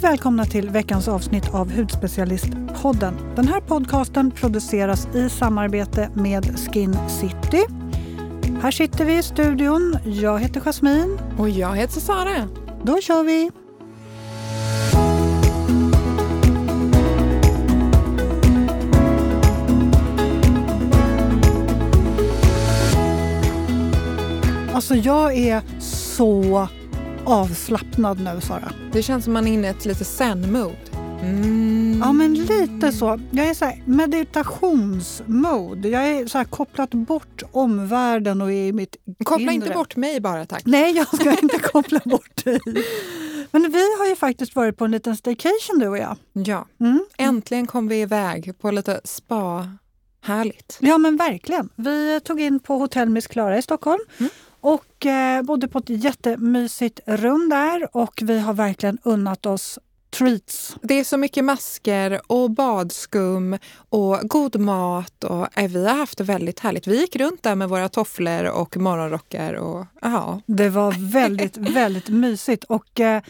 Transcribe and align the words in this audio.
Varmt 0.00 0.12
välkomna 0.12 0.44
till 0.44 0.70
veckans 0.70 1.08
avsnitt 1.08 1.54
av 1.54 1.72
Hudspecialistpodden. 1.72 3.14
Den 3.36 3.48
här 3.48 3.60
podcasten 3.60 4.30
produceras 4.30 5.06
i 5.14 5.28
samarbete 5.28 6.10
med 6.14 6.58
Skin 6.58 6.96
City. 7.08 7.64
Här 8.62 8.70
sitter 8.70 9.04
vi 9.04 9.18
i 9.18 9.22
studion. 9.22 9.98
Jag 10.04 10.38
heter 10.40 10.60
Jasmin. 10.60 11.18
Och 11.38 11.48
jag 11.48 11.76
heter 11.76 12.00
Sara. 12.00 12.48
Då 12.82 13.00
kör 13.00 13.24
vi! 13.24 13.50
Alltså 24.74 24.94
jag 24.94 25.38
är 25.38 25.62
så 25.80 26.68
avslappnad 27.30 28.20
nu, 28.20 28.40
Sara. 28.40 28.72
Det 28.92 29.02
känns 29.02 29.24
som 29.24 29.32
man 29.32 29.46
är 29.46 29.52
inne 29.52 29.66
i 29.66 29.70
ett 29.70 29.84
lite 29.84 30.04
zen-mode. 30.04 30.76
Mm. 31.22 32.00
Ja, 32.04 32.12
men 32.12 32.34
lite 32.34 32.92
så. 32.92 33.20
Jag 33.30 33.46
är 33.48 33.54
så 33.54 33.64
här, 33.64 33.82
meditationsmode. 33.86 35.88
Jag 35.88 36.08
är 36.08 36.26
så 36.26 36.38
här, 36.38 36.44
kopplat 36.44 36.90
bort 36.90 37.42
omvärlden 37.52 38.42
och 38.42 38.52
är 38.52 38.66
i 38.68 38.72
mitt 38.72 38.96
Koppla 39.24 39.42
inre. 39.52 39.54
inte 39.54 39.70
bort 39.70 39.96
mig 39.96 40.20
bara, 40.20 40.46
tack. 40.46 40.62
Nej, 40.66 40.96
jag 40.96 41.14
ska 41.20 41.38
inte 41.42 41.58
koppla 41.72 42.00
bort 42.04 42.44
dig. 42.44 42.60
Men 43.50 43.62
vi 43.72 43.96
har 43.98 44.06
ju 44.06 44.16
faktiskt 44.16 44.56
varit 44.56 44.76
på 44.76 44.84
en 44.84 44.90
liten 44.90 45.16
staycation 45.16 45.78
du 45.78 45.88
och 45.88 45.98
jag. 45.98 46.16
Ja, 46.32 46.66
Mm. 46.80 47.04
äntligen 47.18 47.66
kom 47.66 47.88
vi 47.88 48.00
iväg 48.00 48.58
på 48.60 48.70
lite 48.70 49.00
spa. 49.04 49.68
Härligt. 50.22 50.78
Ja, 50.80 50.98
men 50.98 51.16
verkligen. 51.16 51.68
Vi 51.76 52.20
tog 52.24 52.40
in 52.40 52.60
på 52.60 52.78
Hotell 52.78 53.08
Miss 53.08 53.26
Klara 53.26 53.58
i 53.58 53.62
Stockholm 53.62 54.00
Mm. 54.18 54.30
Och 54.60 55.06
eh, 55.06 55.42
bodde 55.42 55.68
på 55.68 55.78
ett 55.78 55.88
jättemysigt 55.88 57.00
rum 57.06 57.48
där 57.48 57.96
och 57.96 58.20
vi 58.22 58.40
har 58.40 58.54
verkligen 58.54 58.98
unnat 59.02 59.46
oss 59.46 59.78
treats. 60.10 60.76
Det 60.82 60.94
är 60.94 61.04
så 61.04 61.16
mycket 61.16 61.44
masker 61.44 62.20
och 62.26 62.50
badskum 62.50 63.58
och 63.88 64.18
god 64.22 64.60
mat. 64.60 65.24
Och, 65.24 65.58
eh, 65.58 65.70
vi 65.70 65.86
har 65.86 65.94
haft 65.94 66.18
det 66.18 66.24
väldigt 66.24 66.60
härligt. 66.60 66.86
Vi 66.86 67.00
gick 67.00 67.16
runt 67.16 67.42
där 67.42 67.54
med 67.54 67.68
våra 67.68 67.88
tofflor 67.88 68.44
och 68.44 68.76
morgonrockar. 68.76 69.54
Och. 69.54 69.86
Det 70.46 70.68
var 70.68 71.10
väldigt, 71.12 71.56
väldigt 71.56 72.08
mysigt. 72.24 72.64
Och 72.64 73.00
eh, 73.00 73.22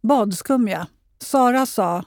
badskum, 0.00 0.68
ja. 0.68 0.86
Sara 1.20 1.66
sa 1.66 2.04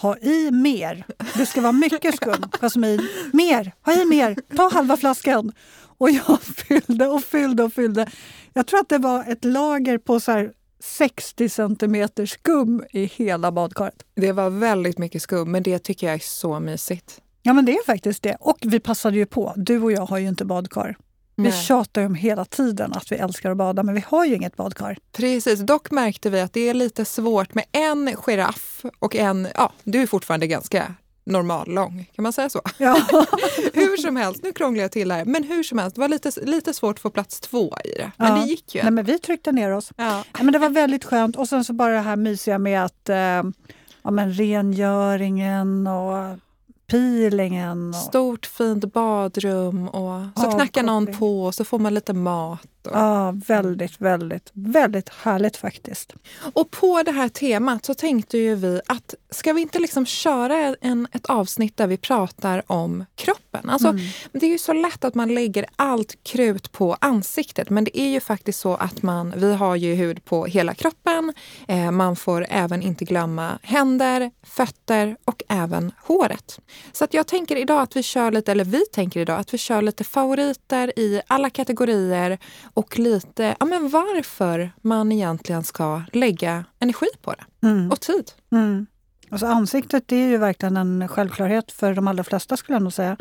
ha 0.00 0.16
i 0.16 0.50
mer. 0.50 1.06
Det 1.36 1.46
ska 1.46 1.60
vara 1.60 1.72
mycket 1.72 2.16
skum. 2.16 2.44
Jasmin, 2.60 3.08
mer, 3.32 3.72
ha 3.82 3.92
i 3.92 4.04
mer, 4.04 4.36
ta 4.56 4.70
halva 4.72 4.96
flaskan. 4.96 5.52
Och 5.98 6.10
jag 6.10 6.42
fyllde 6.68 7.06
och 7.06 7.24
fyllde 7.24 7.62
och 7.62 7.72
fyllde. 7.72 8.06
Jag 8.52 8.66
tror 8.66 8.80
att 8.80 8.88
det 8.88 8.98
var 8.98 9.24
ett 9.32 9.44
lager 9.44 9.98
på 9.98 10.20
så 10.20 10.32
här 10.32 10.52
60 10.80 11.48
centimeter 11.48 12.26
skum 12.26 12.84
i 12.90 13.04
hela 13.04 13.52
badkaret. 13.52 14.04
Det 14.14 14.32
var 14.32 14.50
väldigt 14.50 14.98
mycket 14.98 15.22
skum, 15.22 15.52
men 15.52 15.62
det 15.62 15.78
tycker 15.78 16.06
jag 16.06 16.14
är 16.14 16.18
så 16.18 16.60
mysigt. 16.60 17.20
Ja, 17.42 17.52
men 17.52 17.64
det 17.64 17.72
är 17.72 17.84
faktiskt 17.86 18.22
det. 18.22 18.36
Och 18.40 18.58
vi 18.60 18.80
passade 18.80 19.16
ju 19.16 19.26
på. 19.26 19.52
Du 19.56 19.82
och 19.82 19.92
jag 19.92 20.06
har 20.06 20.18
ju 20.18 20.28
inte 20.28 20.44
badkar. 20.44 20.96
Vi 21.38 21.42
Nej. 21.44 21.52
tjatar 21.52 22.00
ju 22.00 22.06
om 22.06 22.14
hela 22.14 22.44
tiden 22.44 22.92
att 22.92 23.12
vi 23.12 23.16
älskar 23.16 23.50
att 23.50 23.56
bada, 23.56 23.82
men 23.82 23.94
vi 23.94 24.04
har 24.06 24.24
ju 24.24 24.34
inget 24.34 24.56
badkar. 24.56 24.98
Precis, 25.12 25.60
dock 25.60 25.90
märkte 25.90 26.30
vi 26.30 26.40
att 26.40 26.52
det 26.52 26.68
är 26.68 26.74
lite 26.74 27.04
svårt 27.04 27.54
med 27.54 27.64
en 27.72 28.14
giraff 28.16 28.84
och 28.98 29.16
en, 29.16 29.48
ja, 29.54 29.72
du 29.84 30.02
är 30.02 30.06
fortfarande 30.06 30.46
ganska 30.46 30.94
normal 31.24 31.68
lång, 31.74 32.10
kan 32.14 32.22
man 32.22 32.32
säga 32.32 32.48
så? 32.48 32.60
Ja. 32.78 32.94
hur 33.74 33.96
som 33.96 34.16
helst, 34.16 34.42
nu 34.42 34.52
krånglar 34.52 34.82
jag 34.82 34.92
till 34.92 35.10
här, 35.12 35.24
men 35.24 35.44
hur 35.44 35.62
som 35.62 35.78
helst, 35.78 35.94
det 35.94 36.00
var 36.00 36.08
lite, 36.08 36.30
lite 36.44 36.74
svårt 36.74 36.96
att 36.96 37.00
få 37.00 37.10
plats 37.10 37.40
två 37.40 37.74
i 37.84 37.88
det. 37.98 38.10
Men 38.16 38.28
Ja. 38.36 38.42
det 38.42 38.48
gick 38.48 38.74
ju. 38.74 38.82
Nej, 38.82 38.90
men 38.92 39.04
vi 39.04 39.18
tryckte 39.18 39.52
ner 39.52 39.70
oss. 39.72 39.92
Ja. 39.96 40.24
Ja, 40.38 40.42
men 40.42 40.52
det 40.52 40.58
var 40.58 40.68
väldigt 40.68 41.04
skönt. 41.04 41.36
Och 41.36 41.48
sen 41.48 41.64
så 41.64 41.72
bara 41.72 41.92
det 41.92 42.00
här 42.00 42.16
mysiga 42.16 42.58
med 42.58 42.84
att 42.84 43.08
eh, 43.08 43.16
ja, 44.02 44.10
men 44.10 44.32
rengöringen 44.32 45.86
och 45.86 46.38
peelingen. 46.90 47.88
Och, 47.88 47.94
Stort 47.94 48.46
fint 48.46 48.92
badrum 48.92 49.88
och 49.88 50.20
så 50.42 50.50
knackar 50.50 50.82
någon 50.82 51.06
på 51.06 51.44
och 51.44 51.54
så 51.54 51.64
får 51.64 51.78
man 51.78 51.94
lite 51.94 52.12
mat. 52.12 52.68
Ja, 52.92 53.34
väldigt, 53.46 54.00
väldigt, 54.00 54.50
väldigt 54.52 55.08
härligt 55.08 55.56
faktiskt. 55.56 56.12
och 56.52 56.70
på 56.70 57.02
det 57.02 57.12
här 57.12 57.28
temat 57.28 57.84
så 57.84 57.94
tänkte 57.94 58.38
ju 58.38 58.54
vi 58.54 58.80
att 58.86 59.14
ska 59.30 59.52
vi 59.52 59.60
inte 59.60 59.78
liksom 59.78 60.06
köra 60.06 60.76
en, 60.80 61.08
ett 61.12 61.26
avsnitt 61.26 61.76
där 61.76 61.86
vi 61.86 61.96
pratar 61.96 62.62
om 62.66 63.04
kroppen? 63.14 63.70
Alltså, 63.70 63.88
Mm. 63.88 64.04
Det 64.32 64.46
är 64.46 64.50
ju 64.50 64.58
så 64.58 64.72
lätt 64.72 65.04
att 65.04 65.14
man 65.14 65.34
lägger 65.34 65.66
allt 65.76 66.24
krut 66.24 66.72
på 66.72 66.96
ansiktet 67.00 67.70
men 67.70 67.84
det 67.84 68.00
är 68.00 68.08
ju 68.08 68.20
faktiskt 68.20 68.60
så 68.60 68.74
att 68.74 69.02
man, 69.02 69.34
vi 69.36 69.54
har 69.54 69.76
ju 69.76 69.94
hud 69.94 70.24
på 70.24 70.46
hela 70.46 70.74
kroppen. 70.74 71.32
Eh, 71.68 71.90
man 71.90 72.16
får 72.16 72.46
även 72.50 72.82
inte 72.82 73.04
glömma 73.04 73.58
händer, 73.62 74.30
fötter 74.42 75.16
och 75.24 75.42
även 75.48 75.92
håret. 76.02 76.60
Så 76.92 77.04
att 77.04 77.14
jag 77.14 77.26
tänker 77.26 77.56
idag 77.56 77.80
att 77.80 77.96
vi 77.96 78.02
kör 78.02 78.30
lite, 78.30 78.52
eller 78.52 78.64
vi 78.64 78.86
tänker 78.86 79.20
idag 79.20 79.40
att 79.40 79.54
vi 79.54 79.58
kör 79.58 79.82
lite 79.82 80.04
favoriter 80.04 80.98
i 80.98 81.22
alla 81.26 81.50
kategorier 81.50 82.38
och 82.78 82.98
lite 82.98 83.56
ja, 83.60 83.66
men 83.66 83.88
varför 83.88 84.72
man 84.82 85.12
egentligen 85.12 85.64
ska 85.64 86.02
lägga 86.12 86.64
energi 86.78 87.06
på 87.22 87.32
det 87.34 87.68
Mm. 87.68 87.90
och 87.90 88.00
tid. 88.00 88.32
Mm. 88.52 88.86
Alltså 89.30 89.46
ansiktet 89.46 90.04
det 90.08 90.16
är 90.16 90.28
ju 90.28 90.36
verkligen 90.36 90.76
en 90.76 91.08
självklarhet 91.08 91.72
för 91.72 91.94
de 91.94 92.08
allra 92.08 92.24
flesta 92.24 92.56
skulle 92.56 92.76
jag 92.76 92.82
nog 92.82 92.92
säga. 92.92 93.16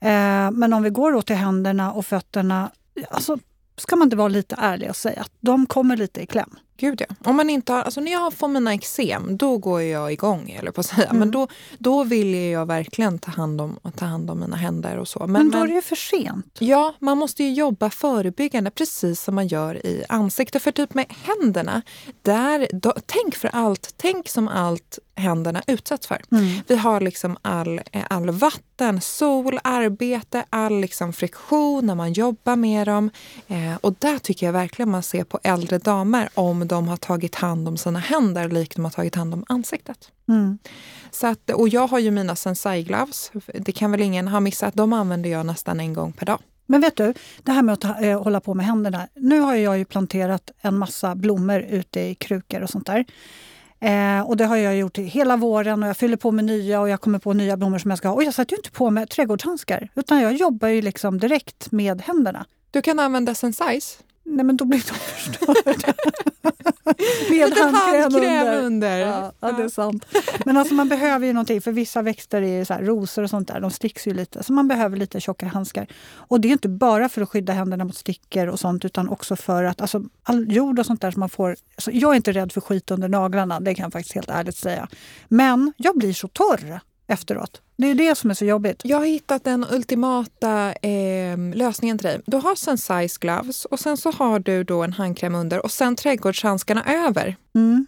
Eh, 0.00 0.50
men 0.50 0.72
om 0.72 0.82
vi 0.82 0.90
går 0.90 1.12
då 1.12 1.22
till 1.22 1.36
händerna 1.36 1.92
och 1.92 2.06
fötterna, 2.06 2.70
alltså 3.10 3.38
ska 3.76 3.96
man 3.96 4.06
inte 4.06 4.16
vara 4.16 4.28
lite 4.28 4.56
ärlig 4.58 4.90
och 4.90 4.96
säga 4.96 5.20
att 5.20 5.32
de 5.40 5.66
kommer 5.66 5.96
lite 5.96 6.22
i 6.22 6.26
kläm. 6.26 6.58
Gud 6.82 7.00
ja. 7.00 7.14
Om 7.24 7.36
man 7.36 7.50
inte 7.50 7.72
har, 7.72 7.82
alltså 7.82 8.00
när 8.00 8.12
jag 8.12 8.32
får 8.32 8.48
mina 8.48 8.74
eksem, 8.74 9.36
då 9.36 9.58
går 9.58 9.82
jag 9.82 10.12
igång, 10.12 10.50
eller 10.50 10.70
på 10.70 10.80
att 10.80 10.86
säga. 10.86 11.06
Mm. 11.06 11.18
Men 11.18 11.30
då, 11.30 11.48
då 11.78 12.04
vill 12.04 12.34
jag 12.34 12.66
verkligen 12.66 13.18
ta 13.18 13.30
hand, 13.30 13.60
om, 13.60 13.78
ta 13.96 14.04
hand 14.04 14.30
om 14.30 14.40
mina 14.40 14.56
händer 14.56 14.96
och 14.96 15.08
så. 15.08 15.18
Men, 15.18 15.32
Men, 15.32 15.50
då 15.50 15.58
är 15.58 15.66
det 15.66 15.72
ju 15.72 15.82
för 15.82 15.96
sent. 15.96 16.56
Ja, 16.58 16.94
man 16.98 17.18
måste 17.18 17.44
ju 17.44 17.52
jobba 17.52 17.90
förebyggande 17.90 18.70
precis 18.70 19.20
som 19.22 19.34
man 19.34 19.46
gör 19.46 19.86
i 19.86 20.04
ansiktet. 20.08 20.62
För 20.62 20.72
typ 20.72 20.94
med 20.94 21.06
händerna, 21.08 21.82
där, 22.22 22.68
då, 22.72 22.94
tänk 23.06 23.34
för 23.34 23.50
allt, 23.52 23.94
tänk 23.96 24.28
som 24.28 24.48
allt 24.48 24.98
händerna 25.14 25.62
utsätts 25.66 26.06
för. 26.06 26.22
Mm. 26.30 26.60
Vi 26.66 26.76
har 26.76 27.00
liksom 27.00 27.36
all, 27.42 27.80
eh, 27.92 28.02
all 28.10 28.30
vatten, 28.30 29.00
sol, 29.00 29.58
arbete, 29.64 30.44
all 30.50 30.80
liksom 30.80 31.12
friktion 31.12 31.86
när 31.86 31.94
man 31.94 32.12
jobbar 32.12 32.56
med 32.56 32.86
dem. 32.86 33.10
Eh, 33.48 33.76
och 33.80 33.94
där 33.98 34.18
tycker 34.18 34.46
jag 34.46 34.52
verkligen 34.52 34.90
man 34.90 35.02
ser 35.02 35.24
på 35.24 35.38
äldre 35.42 35.78
damer 35.78 36.28
om 36.34 36.68
de 36.72 36.88
har 36.88 36.96
tagit 36.96 37.34
hand 37.34 37.68
om 37.68 37.76
sina 37.76 37.98
händer 37.98 38.48
likt 38.48 38.76
de 38.76 38.84
har 38.84 38.92
tagit 38.92 39.14
hand 39.14 39.34
om 39.34 39.44
ansiktet. 39.48 40.10
Mm. 40.28 40.58
Så 41.10 41.26
att, 41.26 41.50
och 41.50 41.68
jag 41.68 41.86
har 41.86 41.98
ju 41.98 42.10
mina 42.10 42.36
Sensai 42.36 42.82
gloves. 42.82 43.32
Det 43.54 43.72
kan 43.72 43.90
väl 43.90 44.00
ingen 44.00 44.28
ha 44.28 44.40
missat. 44.40 44.74
De 44.74 44.92
använder 44.92 45.30
jag 45.30 45.46
nästan 45.46 45.80
en 45.80 45.94
gång 45.94 46.12
per 46.12 46.26
dag. 46.26 46.38
Men 46.66 46.80
vet 46.80 46.96
du, 46.96 47.14
det 47.42 47.52
här 47.52 47.62
med 47.62 47.72
att 47.72 47.80
ta, 47.80 48.00
eh, 48.00 48.22
hålla 48.22 48.40
på 48.40 48.54
med 48.54 48.66
händerna. 48.66 49.08
Nu 49.14 49.40
har 49.40 49.54
jag 49.54 49.78
ju 49.78 49.84
planterat 49.84 50.50
en 50.60 50.78
massa 50.78 51.14
blommor 51.14 51.60
ute 51.60 52.00
i 52.00 52.14
krukor 52.14 52.62
och 52.62 52.70
sånt 52.70 52.86
där. 52.86 53.04
Eh, 53.80 54.20
och 54.20 54.36
det 54.36 54.44
har 54.44 54.56
jag 54.56 54.76
gjort 54.76 54.98
hela 54.98 55.36
våren 55.36 55.82
och 55.82 55.88
jag 55.88 55.96
fyller 55.96 56.16
på 56.16 56.30
med 56.30 56.44
nya 56.44 56.80
och 56.80 56.88
jag 56.88 57.00
kommer 57.00 57.18
på 57.18 57.32
nya 57.32 57.56
blommor 57.56 57.78
som 57.78 57.90
jag 57.90 57.98
ska 57.98 58.08
ha. 58.08 58.14
Och 58.14 58.24
jag 58.24 58.34
sätter 58.34 58.52
ju 58.52 58.56
inte 58.56 58.70
på 58.70 58.90
mig 58.90 59.06
trädgårdshandskar 59.06 59.88
utan 59.94 60.20
jag 60.20 60.32
jobbar 60.32 60.68
ju 60.68 60.82
liksom 60.82 61.18
direkt 61.18 61.72
med 61.72 62.02
händerna. 62.02 62.46
Du 62.70 62.82
kan 62.82 62.98
använda 62.98 63.34
Sensais. 63.34 63.98
Nej 64.24 64.44
men 64.44 64.56
då 64.56 64.64
blir 64.64 64.84
de 64.88 64.94
förstörda. 64.94 65.94
med 67.30 67.58
handkräm 67.58 67.74
handkräm 67.74 68.14
under. 68.14 68.62
under. 68.62 68.98
Ja, 68.98 69.32
ja, 69.40 69.52
det 69.52 69.62
är 69.62 69.68
sant. 69.68 70.06
Men 70.44 70.56
alltså 70.56 70.74
man 70.74 70.88
behöver 70.88 71.26
ju 71.26 71.32
någonting, 71.32 71.60
för 71.60 71.72
vissa 71.72 72.02
växter 72.02 72.42
är 72.42 72.64
så 72.64 72.74
här, 72.74 72.82
rosor 72.82 73.22
och 73.22 73.30
sånt 73.30 73.48
där, 73.48 73.60
de 73.60 73.70
sticks 73.70 74.06
ju 74.06 74.14
lite. 74.14 74.42
Så 74.42 74.52
man 74.52 74.68
behöver 74.68 74.96
lite 74.96 75.20
tjockare 75.20 75.48
handskar. 75.50 75.86
Och 76.14 76.40
det 76.40 76.48
är 76.48 76.52
inte 76.52 76.68
bara 76.68 77.08
för 77.08 77.22
att 77.22 77.28
skydda 77.28 77.52
händerna 77.52 77.84
mot 77.84 77.96
stickor 77.96 78.46
och 78.46 78.60
sånt, 78.60 78.84
utan 78.84 79.08
också 79.08 79.36
för 79.36 79.64
att 79.64 79.80
alltså, 79.80 80.02
all 80.22 80.52
jord 80.52 80.78
och 80.78 80.86
sånt 80.86 81.00
där 81.00 81.10
som 81.10 81.20
man 81.20 81.28
får... 81.28 81.56
Alltså, 81.76 81.90
jag 81.90 82.12
är 82.12 82.16
inte 82.16 82.32
rädd 82.32 82.52
för 82.52 82.60
skit 82.60 82.90
under 82.90 83.08
naglarna, 83.08 83.60
det 83.60 83.74
kan 83.74 83.82
jag 83.82 83.92
faktiskt 83.92 84.14
helt 84.14 84.30
ärligt 84.30 84.56
säga. 84.56 84.88
Men 85.28 85.72
jag 85.76 85.98
blir 85.98 86.12
så 86.12 86.28
torr 86.28 86.80
efteråt. 87.06 87.62
Det 87.76 87.86
är 87.86 87.94
det 87.94 88.14
som 88.14 88.30
är 88.30 88.34
så 88.34 88.44
jobbigt. 88.44 88.80
Jag 88.84 88.98
har 88.98 89.06
hittat 89.06 89.44
den 89.44 89.66
ultimata 89.70 90.72
eh, 90.72 91.38
lösningen 91.54 91.98
till 91.98 92.06
dig. 92.06 92.20
Du 92.26 92.36
har 92.36 92.54
Sensais 92.54 93.18
gloves 93.18 93.64
och 93.64 93.80
sen 93.80 93.96
så 93.96 94.10
har 94.10 94.38
du 94.38 94.64
då 94.64 94.82
en 94.82 94.92
handkräm 94.92 95.34
under 95.34 95.64
och 95.64 95.70
sen 95.70 95.96
trädgårdshandskarna 95.96 96.84
över. 96.84 97.36
Mm. 97.54 97.86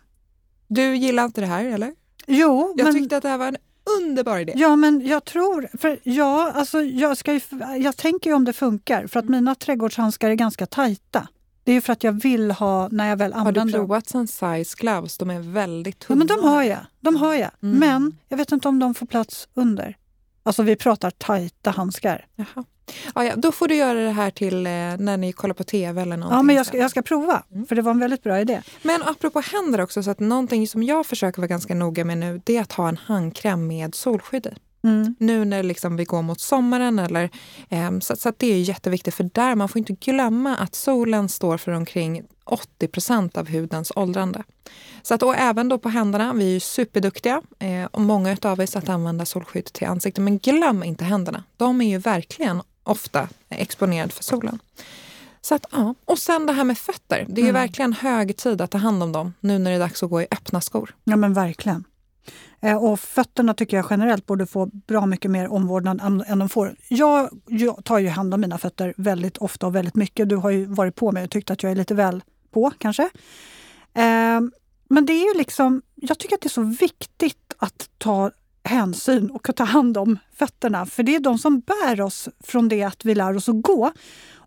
Du 0.69 0.96
gillar 0.96 1.25
inte 1.25 1.40
det 1.40 1.46
här 1.46 1.64
eller? 1.64 1.93
Jo, 2.26 2.75
Jag 2.76 2.84
men... 2.84 2.94
tyckte 2.94 3.16
att 3.16 3.22
det 3.22 3.28
här 3.28 3.38
var 3.38 3.49
en 3.49 3.56
underbar 4.00 4.38
idé. 4.38 4.52
Ja, 4.56 4.76
men 4.76 5.06
jag 5.06 5.25
tror... 5.25 5.69
För 5.78 5.99
ja, 6.02 6.52
alltså, 6.55 6.82
jag, 6.82 7.16
ska 7.16 7.32
ju, 7.32 7.40
jag 7.78 7.96
tänker 7.96 8.31
ju 8.31 8.37
om 8.37 8.44
det 8.44 8.52
funkar, 8.52 9.06
för 9.06 9.20
att 9.20 9.28
mina 9.28 9.55
trädgårdshandskar 9.55 10.31
är 10.31 10.34
ganska 10.34 10.66
tajta. 10.66 11.28
Det 11.64 11.72
är 11.72 11.75
ju 11.75 11.81
för 11.81 11.93
att 11.93 12.05
jag 12.05 12.12
vill 12.12 12.50
ha, 12.50 12.88
när 12.88 13.08
jag 13.08 13.16
väl 13.16 13.32
Har 13.32 13.40
använder 13.40 13.64
du 13.64 13.70
dem. 13.70 13.81
provat 13.81 14.08
Sensais 14.08 14.75
gloves? 14.75 15.19
De 15.19 15.31
är 15.31 15.40
väldigt 15.40 15.96
Ja, 16.00 16.06
tunna. 16.06 16.19
men 16.19 16.26
de 16.26 16.49
har 16.49 16.62
jag. 16.62 16.78
De 17.00 17.16
har 17.16 17.34
jag. 17.34 17.50
Mm. 17.62 17.78
Men 17.78 18.19
jag 18.28 18.37
vet 18.37 18.52
inte 18.52 18.69
om 18.69 18.78
de 18.78 18.94
får 18.94 19.06
plats 19.06 19.49
under. 19.55 19.96
Alltså 20.43 20.62
vi 20.62 20.76
pratar 20.76 21.11
tajta 21.11 21.70
handskar. 21.70 22.26
Jaha. 22.37 22.64
Ja, 23.14 23.25
ja, 23.25 23.37
då 23.37 23.52
får 23.52 23.69
du 23.69 23.75
göra 23.75 24.00
det 24.00 24.11
här 24.11 24.31
till 24.31 24.66
eh, 24.66 24.72
när 24.72 25.16
ni 25.16 25.32
kollar 25.32 25.55
på 25.55 25.64
tv 25.64 26.02
eller 26.02 26.16
någonting. 26.16 26.37
Ja, 26.37 26.43
men 26.43 26.56
jag 26.56 26.66
ska, 26.66 26.78
jag 26.78 26.90
ska 26.90 27.02
prova, 27.02 27.43
mm. 27.52 27.66
för 27.66 27.76
det 27.76 27.82
var 27.82 27.90
en 27.90 27.99
väldigt 27.99 28.22
bra 28.22 28.40
idé. 28.40 28.62
Men 28.82 29.02
apropå 29.02 29.40
händer 29.40 29.81
också, 29.81 30.02
så 30.02 30.11
att 30.11 30.20
någonting 30.20 30.69
som 30.69 30.82
jag 30.82 31.06
försöker 31.06 31.40
vara 31.40 31.46
ganska 31.49 31.75
noga 31.75 32.05
med 32.05 32.19
nu, 32.19 32.40
det 32.44 32.56
är 32.56 32.62
att 32.62 32.72
ha 32.72 32.88
en 32.88 32.96
handkräm 32.96 33.66
med 33.66 33.94
solskydd 33.94 34.46
i. 34.46 34.50
Mm. 34.85 35.15
Nu 35.19 35.45
när 35.45 35.63
liksom 35.63 35.97
vi 35.97 36.05
går 36.05 36.23
mot 36.23 36.41
sommaren. 36.41 36.99
Eller, 36.99 37.31
eh, 37.69 37.99
så, 37.99 38.17
så 38.17 38.33
det 38.37 38.53
är 38.53 38.61
jätteviktigt, 38.61 39.15
för 39.15 39.31
där 39.33 39.55
man 39.55 39.69
får 39.69 39.79
inte 39.79 39.93
glömma 39.93 40.57
att 40.57 40.75
solen 40.75 41.29
står 41.29 41.59
för 41.59 41.73
omkring 41.73 42.23
80 42.45 42.89
procent 42.89 43.37
av 43.37 43.49
hudens 43.49 43.93
åldrande. 43.97 44.43
Så 45.03 45.15
att, 45.15 45.23
och 45.23 45.37
även 45.37 45.69
då 45.69 45.79
på 45.79 45.89
händerna, 45.89 46.33
vi 46.33 46.45
är 46.45 46.53
ju 46.53 46.61
superduktiga 46.61 47.43
eh, 47.59 47.85
och 47.85 48.01
många 48.01 48.37
av 48.43 48.61
oss 48.61 48.77
att 48.77 48.89
använda 48.89 49.25
solskydd 49.25 49.65
till 49.65 49.87
ansiktet. 49.87 50.25
Men 50.25 50.39
glöm 50.39 50.83
inte 50.83 51.05
händerna. 51.05 51.45
De 51.57 51.81
är 51.81 51.89
ju 51.89 51.99
verkligen 51.99 52.63
ofta 52.83 53.29
exponerade 53.49 54.13
för 54.13 54.25
solen. 54.25 54.59
Så 55.41 55.55
att, 55.55 55.67
ja. 55.73 55.95
Och 56.05 56.19
sen 56.19 56.47
det 56.47 56.53
här 56.53 56.65
med 56.65 56.79
fötter. 56.79 57.27
Det 57.29 57.41
är 57.41 57.49
mm. 57.49 57.55
verkligen 57.55 57.93
hög 57.93 58.37
tid 58.37 58.61
att 58.61 58.71
ta 58.71 58.79
hand 58.79 59.03
om 59.03 59.13
dem 59.13 59.35
nu 59.41 59.59
när 59.59 59.71
det 59.71 59.77
är 59.77 59.81
dags 59.81 60.03
att 60.03 60.11
gå 60.11 60.23
i 60.23 60.27
öppna 60.31 60.61
skor. 60.61 60.95
Ja 61.05 61.17
men 61.17 61.35
verkligen. 61.35 61.85
Eh, 62.61 62.85
och 62.85 63.00
fötterna 63.00 63.55
tycker 63.55 63.76
jag 63.76 63.87
generellt 63.91 64.26
borde 64.26 64.47
få 64.47 64.67
bra 64.67 65.06
mycket 65.06 65.31
mer 65.31 65.53
omvårdnad 65.53 66.23
än 66.26 66.38
de 66.38 66.49
får. 66.49 66.76
Jag, 66.88 67.31
jag 67.47 67.85
tar 67.85 67.99
ju 67.99 68.09
hand 68.09 68.35
om 68.35 68.41
mina 68.41 68.59
fötter 68.59 68.94
väldigt 68.97 69.37
ofta 69.37 69.67
och 69.67 69.75
väldigt 69.75 69.94
mycket. 69.94 70.29
Du 70.29 70.37
har 70.37 70.50
ju 70.50 70.65
varit 70.67 70.94
på 70.94 71.12
mig 71.12 71.25
och 71.25 71.31
tyckt 71.31 71.50
att 71.50 71.62
jag 71.62 71.73
är 71.73 71.76
lite 71.76 71.94
väl 71.94 72.23
på 72.50 72.73
kanske. 72.79 73.03
Eh, 73.94 74.41
men 74.88 75.06
det 75.06 75.12
är 75.12 75.35
ju 75.35 75.38
liksom, 75.38 75.82
jag 75.94 76.19
tycker 76.19 76.35
att 76.35 76.41
det 76.41 76.47
är 76.47 76.50
så 76.50 76.62
viktigt 76.62 77.55
att 77.59 77.88
ta 77.99 78.31
hänsyn 78.65 79.31
och 79.31 79.56
ta 79.56 79.65
hand 79.65 79.99
om 79.99 80.19
fötterna. 80.35 80.87
För 80.87 81.03
det 81.03 81.15
är 81.15 81.21
de 81.21 81.38
som 81.38 81.61
bär 81.61 82.00
oss 82.00 82.29
från 82.41 82.69
det 82.69 82.82
att 82.82 83.05
vi 83.05 83.15
lär 83.15 83.37
oss 83.37 83.49
att 83.49 83.62
gå. 83.62 83.93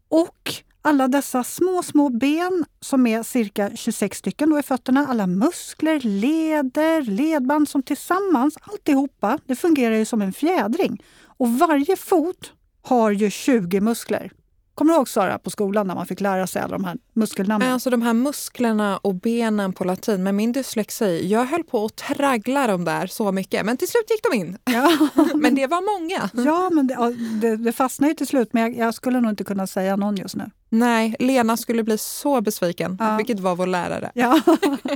Och 0.09 0.53
alla 0.81 1.07
dessa 1.07 1.43
små, 1.43 1.83
små 1.83 2.09
ben 2.09 2.65
som 2.79 3.07
är 3.07 3.23
cirka 3.23 3.71
26 3.75 4.17
stycken 4.17 4.49
då 4.49 4.59
i 4.59 4.63
fötterna, 4.63 5.07
alla 5.09 5.27
muskler, 5.27 5.99
leder, 5.99 7.01
ledband 7.01 7.69
som 7.69 7.83
tillsammans, 7.83 8.57
alltihopa, 8.61 9.39
det 9.45 9.55
fungerar 9.55 9.95
ju 9.95 10.05
som 10.05 10.21
en 10.21 10.33
fjädring. 10.33 11.03
Och 11.37 11.49
varje 11.49 11.95
fot 11.95 12.53
har 12.81 13.11
ju 13.11 13.29
20 13.29 13.81
muskler. 13.81 14.31
Kommer 14.77 14.93
du 14.93 14.97
ihåg 14.97 15.09
Sara 15.09 15.39
på 15.39 15.49
skolan 15.49 15.87
när 15.87 15.95
man 15.95 16.05
fick 16.05 16.21
lära 16.21 16.47
sig 16.47 16.61
alla 16.61 16.77
de 16.77 16.83
här 16.83 16.97
muskelnamnen? 17.13 17.71
Alltså 17.71 17.89
de 17.89 18.01
här 18.01 18.13
musklerna 18.13 18.97
och 18.97 19.15
benen 19.15 19.73
på 19.73 19.83
latin. 19.83 20.23
Med 20.23 20.35
min 20.35 20.51
dyslexi, 20.51 21.27
jag 21.27 21.45
höll 21.45 21.63
på 21.63 21.85
att 21.85 21.95
traggla 21.95 22.67
dem 22.67 22.85
där 22.85 23.07
så 23.07 23.31
mycket. 23.31 23.65
Men 23.65 23.77
till 23.77 23.87
slut 23.87 24.05
gick 24.09 24.23
de 24.31 24.37
in. 24.37 24.57
Ja. 24.65 25.09
men 25.35 25.55
det 25.55 25.67
var 25.67 25.99
många. 25.99 26.47
Ja, 26.47 26.69
men 26.69 26.87
det, 26.87 27.15
det, 27.41 27.55
det 27.55 27.71
fastnade 27.71 28.11
ju 28.11 28.15
till 28.15 28.27
slut. 28.27 28.49
Men 28.53 28.63
jag, 28.63 28.77
jag, 28.77 28.93
skulle 28.93 29.21
nog 29.21 29.31
inte 29.31 29.43
kunna 29.43 29.67
säga 29.67 29.95
någon 29.95 30.15
just 30.15 30.35
nu. 30.35 30.51
Nej, 30.69 31.15
Lena 31.19 31.57
skulle 31.57 31.83
bli 31.83 31.97
så 31.97 32.41
besviken, 32.41 32.97
ja. 32.99 33.17
vilket 33.17 33.39
var 33.39 33.55
vår 33.55 33.67
lärare. 33.67 34.11
Ja. 34.13 34.41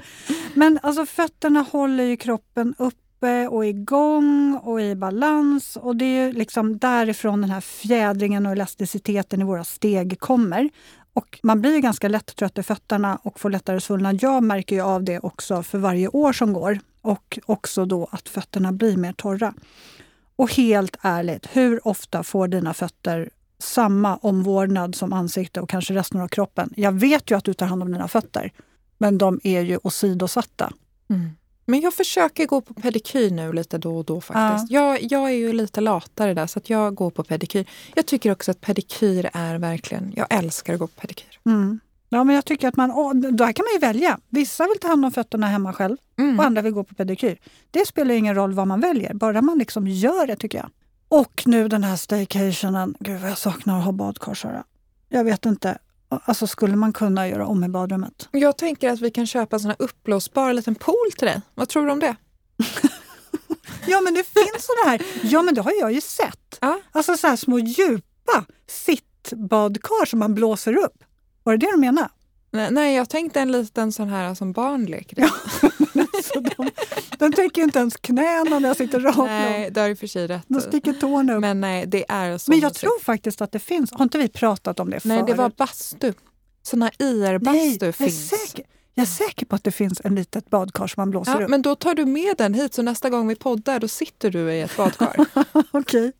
men 0.53 0.79
alltså 0.83 1.05
fötterna 1.05 1.65
håller 1.71 2.03
ju 2.03 2.17
kroppen 2.17 2.75
upp 2.77 2.93
uppe 3.21 3.47
och 3.47 3.65
igång 3.65 4.59
och 4.63 4.81
i 4.81 4.95
balans. 4.95 5.75
Och 5.75 5.95
det 5.95 6.05
är 6.05 6.33
liksom 6.33 6.77
därifrån 6.77 7.41
den 7.41 7.49
här 7.49 7.61
fjädringen 7.61 8.45
och 8.45 8.51
elasticiteten 8.51 9.41
i 9.41 9.43
våra 9.43 9.63
steg 9.63 10.19
kommer. 10.19 10.69
Och 11.13 11.39
man 11.43 11.61
blir 11.61 11.79
ganska 11.79 12.07
lätt 12.07 12.35
trött 12.35 12.57
i 12.57 12.63
fötterna 12.63 13.19
och 13.23 13.39
får 13.39 13.49
lättare 13.49 13.79
svullnad. 13.79 14.23
Jag 14.23 14.43
märker 14.43 14.75
ju 14.75 14.81
av 14.81 15.03
det 15.03 15.19
också 15.19 15.63
för 15.63 15.77
varje 15.77 16.07
år 16.07 16.33
som 16.33 16.53
går. 16.53 16.79
Och 17.01 17.39
också 17.45 17.85
då 17.85 18.07
att 18.11 18.29
fötterna 18.29 18.71
blir 18.71 18.97
mer 18.97 19.13
torra. 19.13 19.53
Och 20.35 20.53
helt 20.53 20.97
ärligt, 21.01 21.47
hur 21.53 21.87
ofta 21.87 22.23
får 22.23 22.47
dina 22.47 22.73
fötter 22.73 23.29
samma 23.59 24.17
omvårdnad 24.17 24.95
som 24.95 25.13
ansikte 25.13 25.61
och 25.61 25.69
kanske 25.69 25.93
resten 25.93 26.21
av 26.21 26.27
kroppen? 26.27 26.73
Jag 26.75 26.91
vet 26.91 27.31
ju 27.31 27.37
att 27.37 27.43
du 27.43 27.53
tar 27.53 27.65
hand 27.65 27.83
om 27.83 27.91
dina 27.91 28.07
fötter, 28.07 28.51
men 28.97 29.17
de 29.17 29.39
är 29.43 29.61
ju 29.61 29.79
åsidosatta. 29.83 30.73
Mm. 31.09 31.29
Men 31.65 31.81
jag 31.81 31.93
försöker 31.93 32.45
gå 32.45 32.61
på 32.61 32.73
pedikyr 32.73 33.31
nu 33.31 33.53
lite 33.53 33.77
då 33.77 33.97
och 33.97 34.05
då 34.05 34.21
faktiskt. 34.21 34.71
Ja. 34.71 34.97
Jag, 34.97 35.11
jag 35.11 35.29
är 35.29 35.35
ju 35.35 35.53
lite 35.53 35.81
latare 35.81 36.33
där 36.33 36.47
så 36.47 36.59
att 36.59 36.69
jag 36.69 36.95
går 36.95 37.09
på 37.09 37.23
pedikyr. 37.23 37.65
Jag 37.95 38.05
tycker 38.05 38.31
också 38.31 38.51
att 38.51 38.61
pedikyr 38.61 39.29
är 39.33 39.57
verkligen, 39.57 40.13
jag 40.15 40.27
älskar 40.29 40.73
att 40.73 40.79
gå 40.79 40.87
på 40.87 41.01
pedikyr. 41.01 41.39
Mm. 41.45 41.79
Ja, 42.09 42.23
men 42.23 42.35
jag 42.35 42.45
tycker 42.45 42.67
att 42.67 42.75
man, 42.75 42.91
åh, 42.91 43.13
då 43.13 43.43
här 43.43 43.53
kan 43.53 43.65
man 43.65 43.73
ju 43.73 43.79
välja. 43.79 44.19
Vissa 44.29 44.67
vill 44.67 44.79
ta 44.79 44.87
hand 44.87 45.05
om 45.05 45.11
fötterna 45.11 45.47
hemma 45.47 45.73
själv 45.73 45.97
mm. 46.19 46.39
och 46.39 46.45
andra 46.45 46.61
vill 46.61 46.73
gå 46.73 46.83
på 46.83 46.95
pedikyr. 46.95 47.37
Det 47.71 47.87
spelar 47.87 48.15
ingen 48.15 48.35
roll 48.35 48.53
vad 48.53 48.67
man 48.67 48.81
väljer, 48.81 49.13
bara 49.13 49.41
man 49.41 49.57
liksom 49.57 49.87
gör 49.87 50.27
det 50.27 50.35
tycker 50.35 50.57
jag. 50.57 50.69
Och 51.07 51.43
nu 51.45 51.67
den 51.67 51.83
här 51.83 51.95
staycationen. 51.95 52.95
Gud 52.99 53.21
vad 53.21 53.29
jag 53.29 53.37
saknar 53.37 53.77
att 53.77 53.85
ha 53.85 53.91
badkar 53.91 54.33
Sara. 54.33 54.63
Jag 55.09 55.23
vet 55.23 55.45
inte. 55.45 55.77
Alltså 56.11 56.47
skulle 56.47 56.75
man 56.75 56.93
kunna 56.93 57.27
göra 57.27 57.45
om 57.45 57.63
i 57.63 57.69
badrummet? 57.69 58.29
Jag 58.31 58.57
tänker 58.57 58.89
att 58.89 59.01
vi 59.01 59.11
kan 59.11 59.27
köpa 59.27 59.55
en 59.55 59.59
sån 59.59 59.69
här 59.69 59.81
uppblåsbar 59.81 60.53
liten 60.53 60.75
pool 60.75 61.11
till 61.17 61.27
dig. 61.27 61.41
Vad 61.55 61.69
tror 61.69 61.85
du 61.85 61.91
om 61.91 61.99
det? 61.99 62.15
ja 63.87 64.01
men 64.01 64.13
det 64.13 64.23
finns 64.23 64.65
sådana 64.65 64.91
här. 64.91 65.01
Ja 65.23 65.41
men 65.41 65.53
det 65.55 65.61
har 65.61 65.73
jag 65.79 65.93
ju 65.93 66.01
sett. 66.01 66.57
Ja. 66.61 66.79
Alltså 66.91 67.17
så 67.17 67.27
här 67.27 67.35
små 67.35 67.59
djupa 67.59 68.45
sittbadkar 68.67 70.05
som 70.05 70.19
man 70.19 70.35
blåser 70.35 70.77
upp. 70.77 71.03
Var 71.43 71.57
det 71.57 71.65
det 71.65 71.71
du 71.71 71.77
menade? 71.77 72.09
Nej, 72.51 72.95
jag 72.95 73.09
tänkte 73.09 73.41
en 73.41 73.51
liten 73.51 73.91
sån 73.91 74.09
här 74.09 74.35
som 74.35 74.51
barn 74.51 74.85
leker 74.85 75.19
ja, 75.19 75.29
alltså 76.15 76.39
de, 76.39 76.69
de 77.17 77.31
täcker 77.31 77.61
inte 77.61 77.79
ens 77.79 77.97
knäna 77.97 78.59
när 78.59 78.67
jag 78.69 78.77
sitter 78.77 78.99
rakt 78.99 79.17
Nej, 79.17 79.71
det 79.71 79.81
har 79.81 79.89
du 79.89 79.95
för 79.95 80.07
sig 80.07 80.27
rätt 80.27 80.43
De 80.47 80.61
sticker 80.61 80.93
tårna 80.93 81.33
upp. 81.33 81.41
Men 81.41 81.61
nej, 81.61 81.85
det 81.87 82.05
är 82.09 82.37
så 82.37 82.51
Men 82.51 82.59
jag 82.59 82.73
tror 82.73 83.01
faktiskt 83.01 83.41
att 83.41 83.51
det 83.51 83.59
finns. 83.59 83.91
Har 83.91 84.03
inte 84.03 84.17
vi 84.17 84.29
pratat 84.29 84.79
om 84.79 84.89
det 84.89 84.99
förut? 84.99 85.15
Nej, 85.15 85.23
det 85.27 85.33
var 85.33 85.51
bastu. 85.57 86.13
Såna 86.63 86.91
IR-bastu 86.99 87.91
finns. 87.91 88.29
Säker, 88.29 88.65
jag 88.93 89.03
är 89.03 89.07
säker 89.07 89.45
på 89.45 89.55
att 89.55 89.63
det 89.63 89.71
finns 89.71 90.01
en 90.03 90.15
litet 90.15 90.49
badkar 90.49 90.87
som 90.87 91.01
man 91.01 91.09
blåser 91.09 91.39
ja, 91.39 91.43
upp. 91.43 91.49
Men 91.49 91.61
då 91.61 91.75
tar 91.75 91.95
du 91.95 92.05
med 92.05 92.37
den 92.37 92.53
hit 92.53 92.73
så 92.73 92.81
nästa 92.81 93.09
gång 93.09 93.27
vi 93.27 93.35
poddar 93.35 93.79
då 93.79 93.87
sitter 93.87 94.29
du 94.29 94.53
i 94.53 94.61
ett 94.61 94.77
badkar. 94.77 95.25
Okej. 95.71 96.11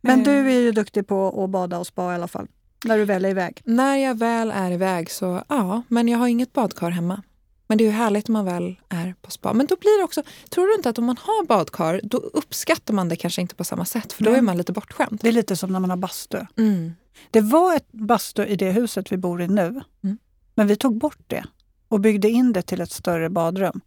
Men 0.00 0.22
du 0.22 0.30
är 0.30 0.60
ju 0.60 0.72
duktig 0.72 1.06
på 1.06 1.44
att 1.44 1.50
bada 1.50 1.78
och 1.78 1.86
spa 1.86 2.12
i 2.12 2.14
alla 2.14 2.28
fall. 2.28 2.48
När 2.84 2.98
du 2.98 3.04
väl 3.04 3.24
är 3.24 3.28
iväg? 3.28 3.60
När 3.64 3.96
jag 3.96 4.18
väl 4.18 4.50
är 4.50 4.70
iväg 4.70 5.10
så 5.10 5.42
ja, 5.48 5.82
men 5.88 6.08
jag 6.08 6.18
har 6.18 6.28
inget 6.28 6.52
badkar 6.52 6.90
hemma. 6.90 7.22
Men 7.66 7.78
det 7.78 7.84
är 7.84 7.86
ju 7.86 7.92
härligt 7.92 8.28
om 8.28 8.32
man 8.32 8.44
väl 8.44 8.76
är 8.88 9.14
på 9.22 9.30
spa. 9.30 9.52
Men 9.52 9.66
då 9.66 9.76
blir 9.76 9.98
det 9.98 10.04
också, 10.04 10.22
tror 10.50 10.66
du 10.66 10.74
inte 10.74 10.88
att 10.88 10.98
om 10.98 11.04
man 11.04 11.16
har 11.20 11.46
badkar 11.46 12.00
då 12.02 12.18
uppskattar 12.18 12.94
man 12.94 13.08
det 13.08 13.16
kanske 13.16 13.40
inte 13.40 13.54
på 13.54 13.64
samma 13.64 13.84
sätt 13.84 14.12
för 14.12 14.24
då 14.24 14.30
är 14.30 14.42
man 14.42 14.56
lite 14.56 14.72
bortskämd. 14.72 15.20
Det 15.22 15.28
är 15.28 15.32
lite 15.32 15.56
som 15.56 15.72
när 15.72 15.80
man 15.80 15.90
har 15.90 15.96
bastu. 15.96 16.38
Mm. 16.58 16.92
Det 17.30 17.40
var 17.40 17.76
ett 17.76 17.92
bastu 17.92 18.44
i 18.44 18.56
det 18.56 18.70
huset 18.70 19.12
vi 19.12 19.16
bor 19.16 19.42
i 19.42 19.48
nu. 19.48 19.80
Mm. 20.04 20.18
Men 20.54 20.66
vi 20.66 20.76
tog 20.76 20.98
bort 20.98 21.24
det 21.26 21.44
och 21.88 22.00
byggde 22.00 22.30
in 22.30 22.52
det 22.52 22.62
till 22.62 22.80
ett 22.80 22.92
större 22.92 23.30
badrum. 23.30 23.80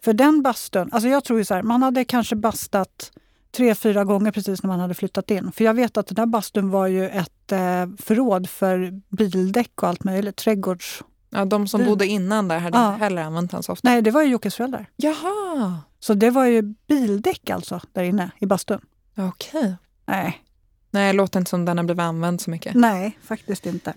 För 0.00 0.12
den 0.12 0.42
bastun, 0.42 0.88
alltså 0.92 1.08
jag 1.08 1.24
tror 1.24 1.38
ju 1.38 1.44
så 1.44 1.54
här, 1.54 1.62
man 1.62 1.82
hade 1.82 2.04
kanske 2.04 2.36
bastat 2.36 3.12
tre, 3.50 3.74
fyra 3.74 4.04
gånger 4.04 4.30
precis 4.30 4.62
när 4.62 4.68
man 4.68 4.80
hade 4.80 4.94
flyttat 4.94 5.30
in. 5.30 5.52
För 5.52 5.64
jag 5.64 5.74
vet 5.74 5.96
att 5.96 6.06
den 6.06 6.14
där 6.14 6.26
bastun 6.26 6.70
var 6.70 6.86
ju 6.86 7.08
ett 7.08 7.52
eh, 7.52 7.86
förråd 7.98 8.48
för 8.48 9.00
bildäck 9.16 9.82
och 9.82 9.88
allt 9.88 10.04
möjligt. 10.04 10.36
Trädgårds... 10.36 11.02
Ja, 11.32 11.44
de 11.44 11.68
som 11.68 11.84
bodde 11.84 12.06
innan 12.06 12.48
där 12.48 12.58
hade 12.58 12.78
ja. 12.78 12.92
inte 12.92 13.04
heller 13.04 13.22
använt 13.22 13.50
den 13.50 13.62
så 13.62 13.72
ofta. 13.72 13.88
Nej, 13.88 14.02
det 14.02 14.10
var 14.10 14.22
ju 14.22 14.28
Jockes 14.28 14.54
föräldrar. 14.54 14.86
Jaha! 14.96 15.78
Så 16.00 16.14
det 16.14 16.30
var 16.30 16.44
ju 16.44 16.62
bildäck 16.62 17.50
alltså, 17.50 17.80
där 17.92 18.02
inne 18.02 18.30
i 18.38 18.46
bastun. 18.46 18.80
Okej. 19.16 19.60
Okay. 19.60 19.72
Nej. 20.06 20.44
Nej, 20.90 21.06
det 21.06 21.16
låter 21.16 21.38
inte 21.38 21.50
som 21.50 21.64
den 21.64 21.78
har 21.78 21.84
blivit 21.84 22.00
använd 22.00 22.40
så 22.40 22.50
mycket. 22.50 22.74
Nej, 22.74 23.18
faktiskt 23.22 23.66
inte. 23.66 23.94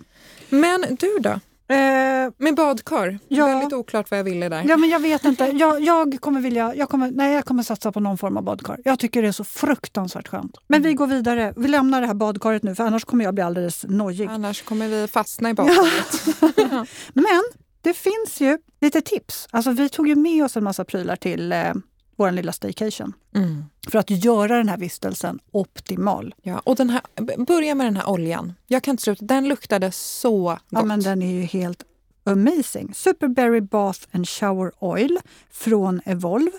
Men 0.49 0.81
du 0.99 1.19
då? 1.19 1.39
Eh, 1.73 2.31
med 2.37 2.55
badkar? 2.55 3.19
Ja. 3.27 3.45
Väldigt 3.45 3.73
oklart 3.73 4.11
vad 4.11 4.19
jag 4.19 4.23
ville 4.23 4.49
där. 4.49 4.63
Ja, 4.67 4.77
men 4.77 4.89
jag 4.89 4.99
vet 4.99 5.25
inte. 5.25 5.45
Jag, 5.53 5.81
jag, 5.81 6.17
kommer 6.19 6.41
vilja, 6.41 6.75
jag, 6.75 6.89
kommer, 6.89 7.11
nej, 7.11 7.33
jag 7.33 7.45
kommer 7.45 7.63
satsa 7.63 7.91
på 7.91 7.99
någon 7.99 8.17
form 8.17 8.37
av 8.37 8.43
badkar. 8.43 8.79
Jag 8.83 8.99
tycker 8.99 9.21
det 9.21 9.27
är 9.27 9.31
så 9.31 9.43
fruktansvärt 9.43 10.27
skönt. 10.27 10.57
Men 10.67 10.77
mm. 10.77 10.89
vi 10.89 10.93
går 10.93 11.07
vidare. 11.07 11.53
Vi 11.57 11.67
lämnar 11.67 12.01
det 12.01 12.07
här 12.07 12.13
badkaret 12.13 12.63
nu 12.63 12.75
för 12.75 12.83
annars 12.83 13.05
kommer 13.05 13.23
jag 13.23 13.33
bli 13.33 13.43
alldeles 13.43 13.85
nojig. 13.87 14.29
Annars 14.29 14.61
kommer 14.61 14.87
vi 14.87 15.07
fastna 15.07 15.49
i 15.49 15.53
badkaret. 15.53 16.25
Men 17.13 17.43
det 17.81 17.93
finns 17.93 18.41
ju 18.41 18.57
lite 18.81 19.01
tips. 19.01 19.47
Alltså, 19.51 19.71
vi 19.71 19.89
tog 19.89 20.07
ju 20.07 20.15
med 20.15 20.45
oss 20.45 20.57
en 20.57 20.63
massa 20.63 20.85
prylar 20.85 21.15
till 21.15 21.51
eh, 21.51 21.73
vår 22.15 22.31
lilla 22.31 22.51
staycation. 22.51 23.13
Mm. 23.35 23.65
För 23.91 23.99
att 23.99 24.09
göra 24.09 24.57
den 24.57 24.69
här 24.69 24.77
vistelsen 24.77 25.39
optimal. 25.51 26.35
Ja, 26.41 26.59
och 26.59 26.75
den 26.75 26.89
här, 26.89 27.01
börja 27.45 27.75
med 27.75 27.87
den 27.87 27.97
här 27.97 28.09
oljan. 28.09 28.53
Jag 28.67 28.83
kan 28.83 28.91
inte 28.91 29.03
sluta. 29.03 29.25
Den 29.25 29.47
luktade 29.47 29.91
så 29.91 30.43
gott. 30.43 30.59
Ja, 30.69 30.83
men 30.83 30.99
den 30.99 31.21
är 31.21 31.31
ju 31.31 31.41
helt 31.41 31.83
amazing. 32.23 32.93
Superberry 32.93 33.61
Bath 33.61 33.99
and 34.11 34.29
Shower 34.29 34.71
Oil 34.79 35.19
från 35.51 36.01
Evolve. 36.05 36.51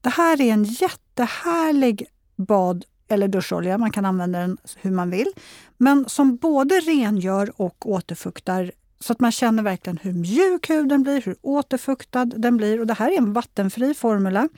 Det 0.00 0.10
här 0.10 0.40
är 0.40 0.52
en 0.52 0.64
jättehärlig 0.64 2.06
bad 2.36 2.84
eller 3.08 3.28
duscholja. 3.28 3.78
Man 3.78 3.90
kan 3.90 4.04
använda 4.04 4.38
den 4.38 4.58
hur 4.76 4.90
man 4.90 5.10
vill. 5.10 5.32
Men 5.76 6.08
som 6.08 6.36
både 6.36 6.74
rengör 6.74 7.52
och 7.56 7.90
återfuktar 7.90 8.72
så 9.00 9.12
att 9.12 9.20
man 9.20 9.32
känner 9.32 9.62
verkligen 9.62 9.98
hur 10.02 10.12
mjuk 10.12 10.70
huden 10.70 11.02
blir, 11.02 11.22
hur 11.22 11.36
återfuktad 11.42 12.24
den 12.24 12.56
blir. 12.56 12.80
Och 12.80 12.86
det 12.86 12.94
här 12.94 13.10
är 13.10 13.16
en 13.16 13.32
vattenfri 13.32 13.94
formula 13.94 14.48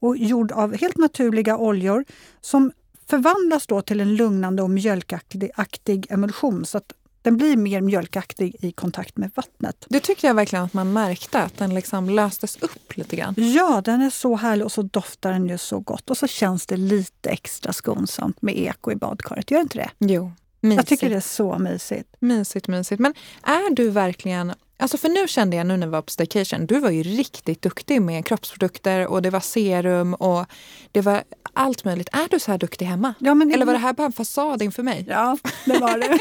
och 0.00 0.16
gjord 0.16 0.52
av 0.52 0.76
helt 0.76 0.96
naturliga 0.96 1.56
oljor 1.56 2.04
som 2.40 2.72
förvandlas 3.06 3.66
då 3.66 3.82
till 3.82 4.00
en 4.00 4.16
lugnande 4.16 4.62
och 4.62 4.70
mjölkaktig 4.70 6.06
emulsion 6.10 6.64
så 6.64 6.78
att 6.78 6.92
den 7.22 7.36
blir 7.36 7.56
mer 7.56 7.80
mjölkaktig 7.80 8.56
i 8.60 8.72
kontakt 8.72 9.16
med 9.16 9.30
vattnet. 9.34 9.86
Det 9.88 10.00
tyckte 10.00 10.26
jag 10.26 10.34
verkligen 10.34 10.64
att 10.64 10.72
man 10.72 10.92
märkte, 10.92 11.42
att 11.42 11.58
den 11.58 11.74
liksom 11.74 12.10
löstes 12.10 12.56
upp 12.56 12.96
lite 12.96 13.16
grann. 13.16 13.34
Ja, 13.36 13.82
den 13.84 14.02
är 14.02 14.10
så 14.10 14.36
härlig 14.36 14.64
och 14.64 14.72
så 14.72 14.82
doftar 14.82 15.32
den 15.32 15.48
ju 15.48 15.58
så 15.58 15.80
gott. 15.80 16.10
Och 16.10 16.16
så 16.16 16.26
känns 16.26 16.66
det 16.66 16.76
lite 16.76 17.30
extra 17.30 17.72
skonsamt 17.72 18.42
med 18.42 18.58
eko 18.58 18.92
i 18.92 18.96
badkaret. 18.96 19.50
Gör 19.50 19.60
inte 19.60 19.78
det? 19.78 19.90
Jo, 19.98 20.32
mysigt. 20.60 20.76
Jag 20.76 20.86
tycker 20.86 21.10
det 21.10 21.16
är 21.16 21.20
så 21.20 21.58
mysigt. 21.58 22.16
Mysigt, 22.20 22.68
mysigt. 22.68 23.00
Men 23.00 23.14
är 23.42 23.74
du 23.74 23.90
verkligen 23.90 24.52
Alltså 24.80 24.96
för 24.96 25.08
nu 25.08 25.28
kände 25.28 25.56
jag 25.56 25.66
nu 25.66 25.76
när 25.76 25.86
vi 25.86 25.90
var 25.90 26.02
på 26.02 26.10
staycation, 26.10 26.66
du 26.66 26.80
var 26.80 26.90
ju 26.90 27.02
riktigt 27.02 27.62
duktig 27.62 28.02
med 28.02 28.26
kroppsprodukter 28.26 29.06
och 29.06 29.22
det 29.22 29.30
var 29.30 29.40
serum 29.40 30.14
och 30.14 30.46
det 30.92 31.00
var 31.00 31.22
allt 31.52 31.84
möjligt. 31.84 32.08
Är 32.12 32.28
du 32.30 32.38
så 32.38 32.50
här 32.50 32.58
duktig 32.58 32.86
hemma? 32.86 33.14
Ja, 33.18 33.34
men 33.34 33.52
Eller 33.52 33.66
var 33.66 33.72
det 33.72 33.78
här 33.78 33.92
bara 33.92 34.06
en 34.06 34.12
fasad 34.12 34.62
inför 34.62 34.82
mig? 34.82 35.06
Ja, 35.08 35.38
det 35.64 35.78
var 35.78 35.98
det. 35.98 36.18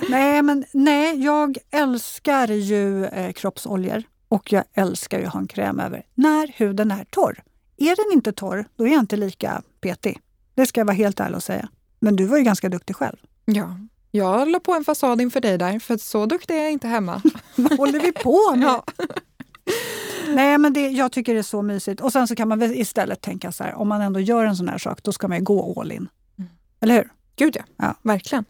nej, 0.08 0.42
men 0.42 0.64
nej, 0.72 1.24
jag 1.24 1.58
älskar 1.70 2.48
ju 2.48 3.06
eh, 3.06 3.32
kroppsoljor 3.32 4.02
och 4.28 4.52
jag 4.52 4.64
älskar 4.74 5.18
ju 5.18 5.26
att 5.26 5.32
ha 5.32 5.40
en 5.40 5.48
kräm 5.48 5.80
över 5.80 6.06
när 6.14 6.52
huden 6.56 6.90
är 6.90 7.04
torr. 7.04 7.42
Är 7.76 7.96
den 7.96 8.16
inte 8.16 8.32
torr, 8.32 8.64
då 8.76 8.86
är 8.86 8.92
jag 8.92 9.00
inte 9.00 9.16
lika 9.16 9.62
petig. 9.80 10.20
Det 10.54 10.66
ska 10.66 10.80
jag 10.80 10.86
vara 10.86 10.96
helt 10.96 11.20
ärlig 11.20 11.36
och 11.36 11.42
säga. 11.42 11.68
Men 12.00 12.16
du 12.16 12.24
var 12.24 12.38
ju 12.38 12.44
ganska 12.44 12.68
duktig 12.68 12.96
själv. 12.96 13.16
Ja, 13.44 13.76
jag 14.10 14.48
la 14.48 14.60
på 14.60 14.72
en 14.74 14.84
fasad 14.84 15.20
inför 15.20 15.40
dig 15.40 15.58
där, 15.58 15.78
för 15.78 15.96
så 15.96 16.26
duktig 16.26 16.56
är 16.56 16.62
jag 16.62 16.72
inte 16.72 16.88
hemma. 16.88 17.22
Vad 17.56 17.78
håller 17.78 18.00
vi 18.00 18.12
på 18.12 18.56
med? 18.56 18.68
Ja. 18.68 18.84
Nej, 20.34 20.58
men 20.58 20.72
det, 20.72 20.88
jag 20.88 21.12
tycker 21.12 21.34
det 21.34 21.40
är 21.40 21.42
så 21.42 21.62
mysigt. 21.62 22.00
Och 22.00 22.12
sen 22.12 22.28
så 22.28 22.34
kan 22.34 22.48
man 22.48 22.58
väl 22.58 22.72
istället 22.72 23.20
tänka 23.20 23.52
så 23.52 23.64
här, 23.64 23.74
om 23.74 23.88
man 23.88 24.00
ändå 24.00 24.20
gör 24.20 24.44
en 24.44 24.56
sån 24.56 24.68
här 24.68 24.78
sak, 24.78 25.02
då 25.02 25.12
ska 25.12 25.28
man 25.28 25.38
ju 25.38 25.44
gå 25.44 25.80
all 25.80 25.92
in. 25.92 26.08
Mm. 26.38 26.50
Eller 26.80 26.94
hur? 26.94 27.12
Gud 27.36 27.56
ja. 27.56 27.62
Ja. 27.76 27.94
verkligen. 28.02 28.44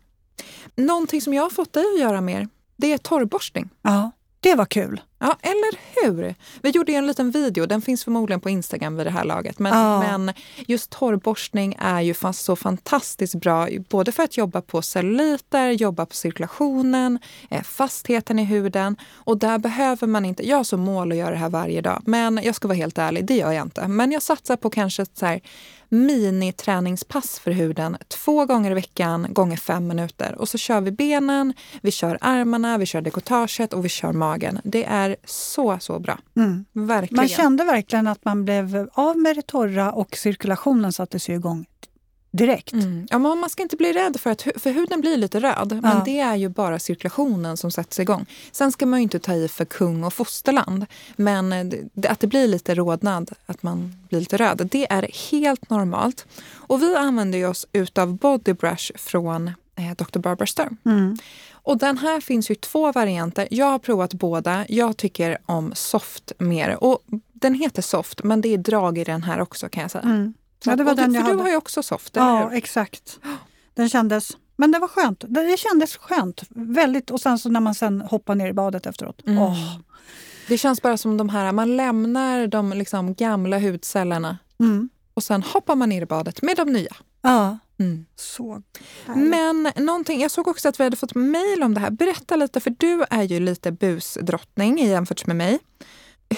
Någonting 0.76 1.20
som 1.20 1.34
jag 1.34 1.42
har 1.42 1.50
fått 1.50 1.72
dig 1.72 1.84
att 1.94 2.00
göra 2.00 2.20
mer, 2.20 2.48
det 2.76 2.92
är 2.92 2.98
torrborstning. 2.98 3.70
Ja, 3.82 4.10
det 4.40 4.54
var 4.54 4.66
kul. 4.66 5.00
Ja, 5.26 5.37
eller 5.43 5.78
hur? 6.02 6.35
Vi 6.62 6.71
gjorde 6.71 6.93
en 6.93 7.07
liten 7.07 7.31
video, 7.31 7.66
den 7.66 7.83
finns 7.83 8.04
förmodligen 8.04 8.40
på 8.40 8.50
Instagram 8.50 8.97
vid 8.97 9.07
det 9.07 9.11
här 9.11 9.25
laget. 9.25 9.59
Men, 9.59 9.78
Ja. 9.78 10.00
men 10.00 10.33
just 10.66 10.90
torrborstning 10.90 11.76
är 11.78 12.00
ju 12.00 12.14
fast 12.14 12.45
så 12.45 12.57
fantastiskt 12.57 13.35
bra, 13.35 13.69
både 13.88 14.12
för 14.12 14.23
att 14.23 14.37
jobba 14.37 14.61
på 14.61 14.83
celluliter, 14.83 15.71
jobba 15.71 16.07
på 16.07 16.14
cirkulationen, 16.14 17.19
eh, 17.50 17.62
fastheten 17.62 18.38
i 18.38 18.45
huden. 18.45 18.97
Och 19.14 19.38
där 19.38 19.59
behöver 19.59 20.07
man 20.07 20.25
inte, 20.25 20.49
jag 20.49 20.57
har 20.57 20.64
som 20.64 20.81
mål 20.81 21.12
att 21.12 21.19
göra 21.19 21.31
det 21.31 21.37
här 21.37 21.49
varje 21.50 21.81
dag, 21.81 22.02
men 22.07 22.40
jag 22.43 22.54
ska 22.54 22.69
vara 22.69 22.76
helt 22.76 22.99
ärlig, 22.99 23.25
det 23.25 23.37
gör 23.37 23.52
jag 23.52 23.62
inte. 23.66 23.88
Men 23.88 24.12
jag 24.12 24.23
satsar 24.23 24.57
på 24.57 24.71
kanske 24.71 25.02
ett 25.02 25.19
så 25.19 25.26
här 25.26 25.40
miniträningspass 25.88 27.38
för 27.38 27.50
huden 27.50 27.97
två 28.09 28.47
gånger 28.47 28.71
i 28.71 28.75
veckan 28.75 29.26
gånger 29.31 29.57
fem 29.57 29.87
minuter. 29.87 30.35
Och 30.38 30.49
så 30.49 30.59
kör 30.59 30.81
vi 30.81 30.90
benen, 30.90 31.54
vi 31.83 31.90
kör 31.90 32.19
armarna, 32.21 32.78
vi 32.78 32.87
kör 32.87 33.00
dekotaget 33.00 33.73
och 33.73 33.85
vi 33.85 33.88
kör 33.88 34.12
magen. 34.12 34.61
Det 34.64 34.85
är 34.85 35.13
så, 35.25 35.78
så 35.80 35.99
bra. 35.99 36.18
Mm. 36.37 36.64
Verkligen. 36.73 37.16
Man 37.16 37.28
kände 37.28 37.64
verkligen 37.64 38.06
att 38.06 38.25
man 38.25 38.44
blev 38.44 38.88
av 38.92 39.18
med 39.18 39.37
det 39.37 39.42
torra 39.47 39.92
och 39.92 40.16
cirkulationen 40.16 40.92
sattes 40.92 41.28
ju 41.28 41.35
igång 41.35 41.66
direkt. 42.38 42.73
Mm. 42.73 43.06
Ja, 43.11 43.18
men 43.18 43.38
man 43.38 43.50
ska 43.50 43.62
inte 43.62 43.76
bli 43.76 43.92
rädd 43.92 44.21
för 44.21 44.30
att 44.30 44.42
för 44.42 44.71
huden 44.71 45.00
blir 45.00 45.16
lite 45.16 45.40
röd, 45.40 45.78
men 45.83 45.97
Ja. 45.97 46.02
det 46.04 46.21
är 46.21 46.37
ju 46.37 46.49
bara 46.49 46.78
cirkulationen 46.78 47.56
som 47.56 47.71
sätts 47.71 48.00
igång. 48.00 48.26
Sen 48.52 48.73
ska 48.73 48.87
man 48.87 48.99
ju 48.99 49.02
inte 49.02 49.18
ta 49.18 49.35
i 49.35 49.49
för 49.49 49.64
kung 49.64 50.04
och 50.04 50.12
fosterland, 50.12 50.87
men 51.16 51.52
att 52.09 52.21
det 52.21 52.26
blir 52.26 52.49
lite 52.49 52.75
rodnad, 52.75 53.30
att 53.47 53.62
man 53.62 53.94
blir 54.09 54.21
lite 54.21 54.37
röd, 54.37 54.68
det 54.73 54.92
är 54.92 55.30
helt 55.30 55.71
normalt. 55.71 56.26
Och 56.52 56.83
vi 56.83 56.97
använder 56.97 57.49
oss 57.49 57.66
utav 57.73 58.16
Body 58.16 58.52
Brush 58.52 58.92
från 58.97 59.50
Dr. 59.97 60.19
Barbara 60.19 60.47
Sturm. 60.47 60.76
Mm. 60.87 61.16
Och 61.52 61.78
den 61.78 61.99
här 61.99 62.21
finns 62.21 62.50
ju 62.50 62.54
i 62.54 62.57
två 62.57 62.93
varianter. 62.93 63.49
Jag 63.50 63.66
har 63.66 63.78
provat 63.78 64.14
båda. 64.14 64.64
Jag 64.69 64.97
tycker 64.97 65.38
om 65.47 65.73
soft 65.75 66.33
mer. 66.38 66.85
Och 66.85 66.99
den 67.33 67.54
heter 67.54 67.83
soft, 67.83 68.21
men 68.25 68.40
det 68.40 68.49
är 68.54 68.59
drag 68.59 68.99
i 68.99 69.04
den 69.04 69.23
här 69.23 69.40
också 69.40 69.69
kan 69.69 69.83
jag 69.83 69.90
säga. 69.90 70.02
Mm. 70.04 70.35
Ja, 70.64 70.76
det 70.76 70.85
var 70.85 70.90
och 70.93 70.97
du, 70.97 71.02
den 71.02 71.14
jag 71.14 71.23
för 71.23 71.31
du 71.31 71.37
hade. 71.37 71.43
har 71.43 71.50
ju 71.50 71.57
också 71.57 71.83
soft, 71.83 72.16
Ja, 72.16 72.49
hur? 72.49 72.57
exakt. 72.57 73.19
Den 73.75 73.88
kändes, 73.88 74.31
men 74.57 74.73
det 74.73 74.78
var 74.78 74.88
skönt. 74.88 75.25
Det 75.28 75.59
kändes 75.59 75.97
skönt. 75.97 76.43
Väldigt, 76.50 77.11
och 77.11 77.21
sen 77.21 77.38
så 77.38 77.49
när 77.49 77.61
man 77.61 77.75
sen 77.75 78.00
hoppar 78.00 78.35
ner 78.35 78.49
i 78.49 78.52
badet 78.52 78.87
efteråt. 78.87 79.23
Mm. 79.26 79.38
Åh. 79.43 79.78
Det 80.49 80.59
känns 80.59 80.83
bara 80.83 80.97
som 80.97 81.16
de 81.16 81.28
här, 81.28 81.52
man 81.52 81.76
lämnar 81.76 82.47
de 82.47 82.73
liksom 82.73 83.14
gamla 83.14 83.59
hudcellerna 83.59 84.38
Mm. 84.61 84.88
och 85.14 85.23
sen 85.25 85.43
hoppar 85.43 85.75
man 85.76 85.88
ner 85.88 86.02
i 86.02 86.07
badet 86.07 86.43
med 86.43 86.57
de 86.57 86.73
nya. 86.73 86.95
Ja, 87.23 87.59
Mm. 87.78 88.07
så 88.16 88.62
härligt. 89.07 89.28
Men 89.31 89.73
någonting, 89.76 90.21
jag 90.21 90.31
såg 90.31 90.49
också 90.49 90.69
att 90.69 90.81
vi 90.81 90.85
hade 90.85 90.97
fått 90.97 91.14
mejl 91.14 91.62
om 91.62 91.75
det 91.75 91.81
här. 91.81 91.90
Berätta 91.90 92.37
lite, 92.37 92.61
för 92.61 92.75
du 92.78 93.04
är 93.11 93.23
ju 93.23 93.40
lite 93.40 93.73
busdrottning 93.73 94.78
jämfört 94.78 95.26
med 95.26 95.37
mig. 95.37 95.59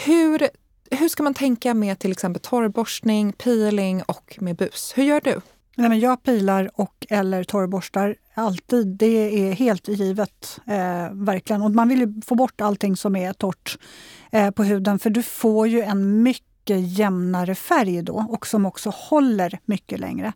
Hur, 0.05 0.49
hur 0.90 1.09
ska 1.09 1.23
man 1.23 1.35
tänka 1.35 1.75
med 1.75 1.99
till 1.99 2.12
exempel 2.12 2.43
torrborstning, 2.43 3.33
peeling 3.33 4.02
och 4.02 4.38
med 4.40 4.57
bus? 4.57 4.93
Hur 4.97 5.05
gör 5.05 5.21
du? 5.21 5.40
Nej, 5.78 5.88
men 5.88 6.00
jag 6.00 6.23
pilar 6.23 6.71
och 6.75 7.07
eller 7.11 7.45
torrborstar 7.45 8.16
alltid. 8.35 8.87
Det 8.87 9.49
är 9.49 9.52
helt 9.52 9.88
givet. 9.88 10.61
Eh, 10.66 11.12
verkligen. 11.12 11.62
Och 11.62 11.71
man 11.71 11.88
vill 11.88 12.00
ju 12.00 12.23
få 12.26 12.35
bort 12.35 12.61
allting 12.61 12.97
som 12.97 13.16
är 13.16 13.33
torrt 13.33 13.78
eh, 14.31 14.50
på 14.50 14.64
huden 14.64 14.99
för 14.99 15.11
du 15.11 15.23
får 15.23 15.69
ju 15.69 15.81
en 15.81 16.23
mycket 16.23 16.99
jämnare 16.99 17.55
färg 17.55 18.02
då 18.02 18.26
och 18.28 18.47
som 18.47 18.66
också 18.66 18.90
håller 18.90 19.59
mycket 19.64 20.00
längre. 20.00 20.33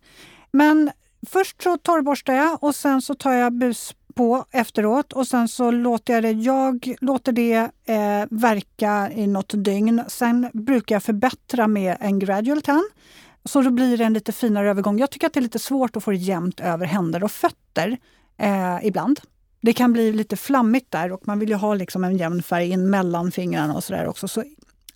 Men 0.50 0.90
först 1.26 1.62
så 1.62 1.76
torrborstar 1.76 2.34
jag 2.34 2.64
och 2.64 2.74
sen 2.74 3.02
så 3.02 3.14
tar 3.14 3.32
jag 3.32 3.52
bus 3.52 3.94
på 4.14 4.44
efteråt 4.50 5.12
och 5.12 5.28
sen 5.28 5.48
så 5.48 5.70
låter 5.70 6.14
jag 6.14 6.22
det, 6.22 6.30
jag 6.30 6.94
låter 7.00 7.32
det 7.32 7.70
eh, 7.84 8.26
verka 8.30 9.10
i 9.14 9.26
något 9.26 9.52
dygn. 9.64 10.02
Sen 10.08 10.50
brukar 10.52 10.94
jag 10.94 11.02
förbättra 11.02 11.66
med 11.66 11.96
en 12.00 12.18
gradual 12.18 12.62
tan. 12.62 12.88
Så 13.44 13.62
då 13.62 13.70
blir 13.70 13.98
det 13.98 14.04
en 14.04 14.12
lite 14.12 14.32
finare 14.32 14.70
övergång. 14.70 14.98
Jag 14.98 15.10
tycker 15.10 15.26
att 15.26 15.32
det 15.32 15.40
är 15.40 15.42
lite 15.42 15.58
svårt 15.58 15.96
att 15.96 16.04
få 16.04 16.10
det 16.10 16.16
jämnt 16.16 16.60
över 16.60 16.86
händer 16.86 17.24
och 17.24 17.30
fötter 17.30 17.98
eh, 18.38 18.78
ibland. 18.82 19.20
Det 19.60 19.72
kan 19.72 19.92
bli 19.92 20.12
lite 20.12 20.36
flammigt 20.36 20.90
där 20.90 21.12
och 21.12 21.26
man 21.26 21.38
vill 21.38 21.48
ju 21.48 21.54
ha 21.54 21.74
liksom 21.74 22.04
en 22.04 22.16
jämn 22.16 22.42
färg 22.42 22.70
in 22.70 22.90
mellan 22.90 23.32
fingrarna 23.32 23.74
och 23.74 23.84
sådär 23.84 24.06
också. 24.06 24.28
Så 24.28 24.44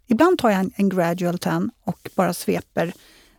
ibland 0.07 0.39
tar 0.39 0.51
jag 0.51 0.61
en, 0.61 0.73
en 0.77 0.89
gradual 0.89 1.39
tan 1.39 1.71
och 1.85 2.11
bara 2.15 2.35
sveper 2.35 2.93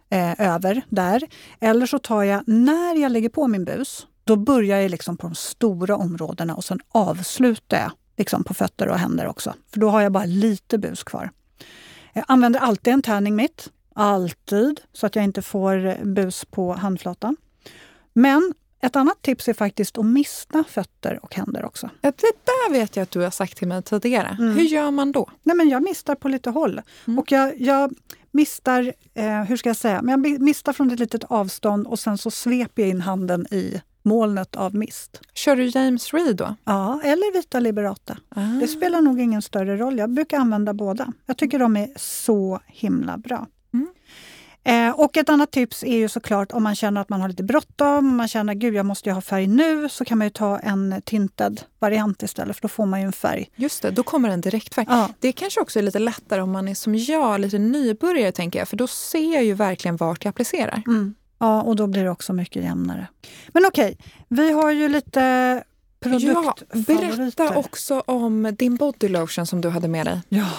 eh, 0.09 0.41
över 0.41 0.81
där. 0.89 1.23
Eller 1.59 1.85
så 1.85 1.99
tar 1.99 2.23
jag, 2.23 2.47
när 2.47 2.95
jag 2.95 3.11
lägger 3.11 3.29
på 3.29 3.47
min 3.47 3.65
bus, 3.65 4.07
då 4.23 4.35
börjar 4.35 4.79
jag 4.81 4.91
liksom 4.91 5.17
på 5.17 5.27
de 5.27 5.35
stora 5.35 5.95
områdena 5.97 6.55
och 6.55 6.63
sen 6.63 6.79
avslutar 6.89 7.77
jag 7.77 7.91
liksom 8.17 8.43
på 8.43 8.53
fötter 8.53 8.87
och 8.87 8.99
händer 8.99 9.27
också. 9.27 9.53
För 9.73 9.79
då 9.79 9.89
har 9.89 10.01
jag 10.01 10.11
bara 10.11 10.25
lite 10.25 10.77
bus 10.77 11.03
kvar. 11.03 11.31
Jag 12.13 12.25
använder 12.27 12.59
alltid 12.59 12.93
en 12.93 13.01
tanning 13.01 13.35
mitt. 13.35 13.69
Alltid, 13.95 14.81
så 14.93 15.05
att 15.05 15.15
jag 15.15 15.23
inte 15.23 15.41
får 15.41 16.05
bus 16.05 16.45
på 16.45 16.73
handflatan. 16.73 17.37
Men 18.13 18.53
ett 18.85 18.95
annat 18.95 19.21
tips 19.21 19.47
är 19.47 19.53
faktiskt 19.53 19.97
att 19.97 20.05
mista 20.05 20.63
fötter 20.63 21.19
och 21.21 21.35
händer 21.35 21.65
också. 21.65 21.89
Ja, 22.01 22.11
Det 22.11 22.31
där 22.45 22.71
vet 22.71 22.95
jag 22.95 23.03
att 23.03 23.11
du 23.11 23.21
har 23.21 23.29
sagt 23.29 23.57
till 23.57 23.67
mig 23.67 23.83
tidigare. 23.83 24.37
Mm. 24.39 24.55
Hur 24.57 24.63
gör 24.63 24.91
man 24.91 25.11
då? 25.11 25.29
Nej, 25.43 25.55
men 25.55 25.69
jag 25.69 25.83
mistar 25.83 26.15
på 26.15 26.29
lite 26.29 26.49
håll. 26.49 26.81
Mm. 27.07 27.19
Och 27.19 27.31
jag, 27.31 27.61
jag 27.61 27.93
mistar, 28.31 28.93
eh, 29.13 29.43
hur 29.43 29.57
ska 29.57 29.69
jag 29.69 29.75
säga, 29.77 30.01
men 30.01 30.23
jag 30.23 30.41
mistar 30.41 30.73
från 30.73 30.91
ett 30.91 30.99
litet 30.99 31.23
avstånd 31.23 31.87
och 31.87 31.99
sen 31.99 32.17
så 32.17 32.31
sveper 32.31 32.81
jag 32.81 32.89
in 32.89 33.01
handen 33.01 33.47
i 33.51 33.81
molnet 34.03 34.55
av 34.55 34.75
mist. 34.75 35.21
Kör 35.33 35.55
du 35.55 35.65
James 35.65 36.13
Reed 36.13 36.35
då? 36.35 36.55
Ja, 36.65 37.01
eller 37.03 37.33
Vita 37.33 37.59
Liberata. 37.59 38.17
Ah. 38.29 38.41
Det 38.41 38.67
spelar 38.67 39.01
nog 39.01 39.19
ingen 39.21 39.41
större 39.41 39.77
roll. 39.77 39.97
Jag 39.97 40.09
brukar 40.09 40.37
använda 40.37 40.73
båda. 40.73 41.13
Jag 41.25 41.37
tycker 41.37 41.59
de 41.59 41.77
är 41.77 41.89
så 41.95 42.59
himla 42.67 43.17
bra. 43.17 43.47
Mm. 43.73 43.87
Eh, 44.65 44.89
och 44.89 45.17
ett 45.17 45.29
annat 45.29 45.51
tips 45.51 45.83
är 45.83 45.97
ju 45.97 46.09
såklart 46.09 46.51
om 46.51 46.63
man 46.63 46.75
känner 46.75 47.01
att 47.01 47.09
man 47.09 47.21
har 47.21 47.29
lite 47.29 47.43
bråttom, 47.43 47.97
om 47.97 48.15
man 48.15 48.27
känner 48.27 48.53
gud 48.53 48.73
jag 48.75 48.85
måste 48.85 49.09
ju 49.09 49.13
ha 49.13 49.21
färg 49.21 49.47
nu, 49.47 49.89
så 49.89 50.05
kan 50.05 50.17
man 50.17 50.27
ju 50.27 50.31
ta 50.31 50.59
en 50.59 51.01
tinted 51.05 51.61
variant 51.79 52.23
istället 52.23 52.55
för 52.55 52.61
då 52.61 52.67
får 52.67 52.85
man 52.85 52.99
ju 53.01 53.05
en 53.05 53.11
färg. 53.13 53.49
Just 53.55 53.81
det, 53.81 53.91
då 53.91 54.03
kommer 54.03 54.29
en 54.29 54.41
direktfärg. 54.41 54.85
Ja, 54.89 55.09
Det 55.19 55.31
kanske 55.31 55.61
också 55.61 55.79
är 55.79 55.83
lite 55.83 55.99
lättare 55.99 56.41
om 56.41 56.51
man 56.51 56.67
är 56.67 56.75
som 56.75 56.95
jag, 56.95 57.39
lite 57.39 57.57
nybörjare 57.57 58.31
tänker 58.31 58.59
jag. 58.59 58.67
För 58.67 58.77
då 58.77 58.87
ser 58.87 59.33
jag 59.33 59.43
ju 59.43 59.53
verkligen 59.53 59.97
vart 59.97 60.25
jag 60.25 60.29
applicerar. 60.29 60.81
mm. 60.87 61.15
ja 61.39 61.61
och 61.61 61.75
då 61.75 61.87
blir 61.87 62.03
det 62.03 62.09
också 62.09 62.33
mycket 62.33 62.63
jämnare. 62.63 63.07
Men 63.47 63.65
okej, 63.65 63.97
vi 64.27 64.51
har 64.51 64.71
ju 64.71 64.89
lite 64.89 65.63
Ja, 65.99 66.09
produktfavoriter. 66.09 67.17
berätta 67.17 67.55
också 67.55 67.99
om 67.99 68.55
din 68.59 68.75
body 68.75 69.07
lotion 69.07 69.45
som 69.45 69.61
du 69.61 69.69
hade 69.69 69.87
med 69.87 70.05
dig. 70.05 70.21
Ja, 70.29 70.49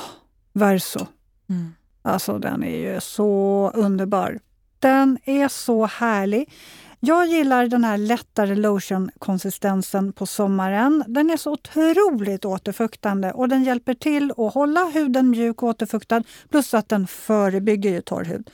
Verso. 0.53 1.07
Mm. 1.49 1.75
Alltså 2.07 2.39
den 2.39 2.63
är 2.63 2.95
ju 2.95 3.01
så 3.01 3.71
underbar. 3.75 4.39
Den 4.79 5.19
är 5.25 5.49
så 5.49 5.87
härlig. 5.87 6.53
Jag 7.01 7.27
gillar 7.27 7.67
den 7.67 7.85
här 7.85 7.99
lättare 7.99 8.55
lotion-konsistensen 8.55 10.13
på 10.13 10.27
sommaren. 10.27 11.05
Den 11.07 11.31
är 11.31 11.37
så 11.37 11.53
otroligt 11.53 12.45
återfuktande 12.45 13.33
och 13.33 13.49
den 13.49 13.65
hjälper 13.65 13.95
till 13.95 14.33
att 14.37 14.55
hålla 14.55 14.85
huden 14.85 15.31
mjuk 15.31 15.63
och 15.63 15.69
återfuktad 15.69 16.23
plus 16.51 16.75
att 16.75 16.89
den 16.89 17.07
förebygger 17.07 17.91
ju 17.91 18.01
torr 18.01 18.25
hud. 18.25 18.51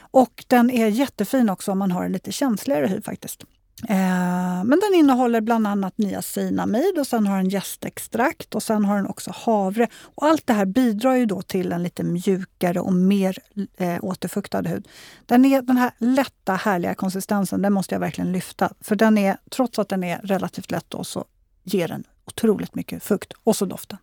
Och 0.00 0.44
den 0.46 0.70
är 0.70 0.88
jättefin 0.88 1.50
också 1.50 1.72
om 1.72 1.78
man 1.78 1.90
har 1.90 2.04
en 2.04 2.12
lite 2.12 2.32
känsligare 2.32 2.86
hy 2.86 3.02
faktiskt. 3.02 3.44
Eh, 3.82 4.64
men 4.64 4.80
den 4.80 4.94
innehåller 4.94 5.40
bland 5.40 5.66
annat 5.66 5.98
niacinamid 5.98 6.98
och 6.98 7.06
sen 7.06 7.26
har 7.26 7.36
den 7.36 7.48
jästextrakt 7.48 8.54
och 8.54 8.62
sen 8.62 8.84
har 8.84 8.96
den 8.96 9.06
också 9.06 9.32
havre. 9.34 9.88
Och 10.02 10.26
allt 10.26 10.46
det 10.46 10.52
här 10.52 10.66
bidrar 10.66 11.14
ju 11.14 11.26
då 11.26 11.42
till 11.42 11.72
en 11.72 11.82
lite 11.82 12.02
mjukare 12.02 12.80
och 12.80 12.92
mer 12.92 13.38
eh, 13.76 14.04
återfuktad 14.04 14.62
hud. 14.62 14.88
Den, 15.26 15.44
är, 15.44 15.62
den 15.62 15.76
här 15.76 15.90
lätta 15.98 16.54
härliga 16.54 16.94
konsistensen, 16.94 17.62
den 17.62 17.72
måste 17.72 17.94
jag 17.94 18.00
verkligen 18.00 18.32
lyfta. 18.32 18.72
För 18.80 18.96
den 18.96 19.18
är, 19.18 19.36
trots 19.50 19.78
att 19.78 19.88
den 19.88 20.04
är 20.04 20.20
relativt 20.22 20.70
lätt 20.70 20.86
då, 20.88 21.04
så 21.04 21.24
ger 21.64 21.88
den 21.88 22.04
otroligt 22.24 22.74
mycket 22.74 23.02
fukt. 23.02 23.32
Och 23.44 23.56
så 23.56 23.64
doften. 23.64 23.98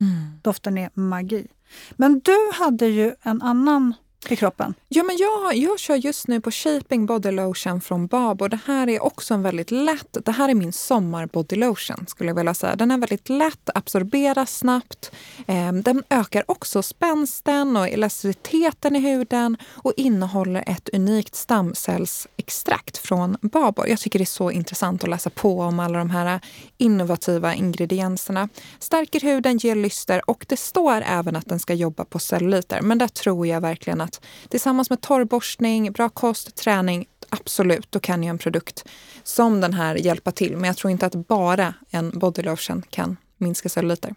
Mm. 0.00 0.40
Doften 0.42 0.78
är 0.78 0.90
magi. 0.94 1.46
Men 1.90 2.20
du 2.20 2.50
hade 2.54 2.86
ju 2.86 3.14
en 3.22 3.42
annan 3.42 3.94
i 4.28 4.36
kroppen? 4.36 4.74
Ja, 4.88 5.02
men 5.02 5.16
jag, 5.16 5.56
jag 5.56 5.78
kör 5.78 5.96
just 5.96 6.28
nu 6.28 6.40
på 6.40 6.50
Shaping 6.50 7.06
Body 7.06 7.30
Lotion 7.30 7.80
från 7.80 8.06
Bab 8.06 8.42
och 8.42 8.50
det 8.50 8.58
här 8.66 8.88
är 8.88 9.02
också 9.02 9.34
en 9.34 9.42
väldigt 9.42 9.70
lätt, 9.70 10.16
det 10.24 10.32
här 10.32 10.48
är 10.48 10.54
min 10.54 10.72
sommar 10.72 11.26
body 11.26 11.56
lotion 11.56 12.06
skulle 12.08 12.30
jag 12.30 12.34
vilja 12.34 12.54
säga. 12.54 12.76
Den 12.76 12.90
är 12.90 12.98
väldigt 12.98 13.28
lätt, 13.28 13.70
absorberas 13.74 14.58
snabbt. 14.58 15.12
Eh, 15.46 15.72
den 15.72 16.02
ökar 16.10 16.44
också 16.50 16.82
spänsten 16.82 17.76
och 17.76 17.88
elasticiteten 17.88 18.96
i 18.96 18.98
huden 18.98 19.56
och 19.70 19.92
innehåller 19.96 20.64
ett 20.66 20.88
unikt 20.92 21.34
stamcellsextrakt 21.34 22.98
från 22.98 23.36
Babor. 23.42 23.88
Jag 23.88 23.98
tycker 23.98 24.18
det 24.18 24.22
är 24.22 24.26
så 24.26 24.50
intressant 24.50 25.04
att 25.04 25.10
läsa 25.10 25.30
på 25.30 25.60
om 25.60 25.80
alla 25.80 25.98
de 25.98 26.10
här 26.10 26.40
innovativa 26.78 27.54
ingredienserna. 27.54 28.48
Stärker 28.78 29.20
huden, 29.20 29.58
ger 29.58 29.74
lyster 29.74 30.30
och 30.30 30.46
det 30.48 30.56
står 30.56 31.02
även 31.06 31.36
att 31.36 31.46
den 31.46 31.58
ska 31.58 31.74
jobba 31.74 32.04
på 32.04 32.18
celluliter. 32.18 32.80
Men 32.82 32.98
där 32.98 33.08
tror 33.08 33.46
jag 33.46 33.60
verkligen 33.60 34.00
att 34.00 34.09
annat. 34.16 34.50
Tillsammans 34.50 34.90
med 34.90 35.00
torrborstning, 35.00 35.92
bra 35.92 36.08
kost, 36.08 36.54
träning, 36.54 37.06
absolut, 37.28 37.92
då 37.92 38.00
kan 38.00 38.22
ju 38.22 38.28
en 38.28 38.38
produkt 38.38 38.84
som 39.22 39.60
den 39.60 39.74
här 39.74 39.94
hjälpa 39.94 40.32
till. 40.32 40.56
Men 40.56 40.64
jag 40.64 40.76
tror 40.76 40.90
inte 40.90 41.06
att 41.06 41.14
bara 41.14 41.74
en 41.90 42.18
body 42.18 42.42
lotion 42.42 42.82
kan 42.90 43.16
minska 43.38 43.68
celluliter. 43.68 44.14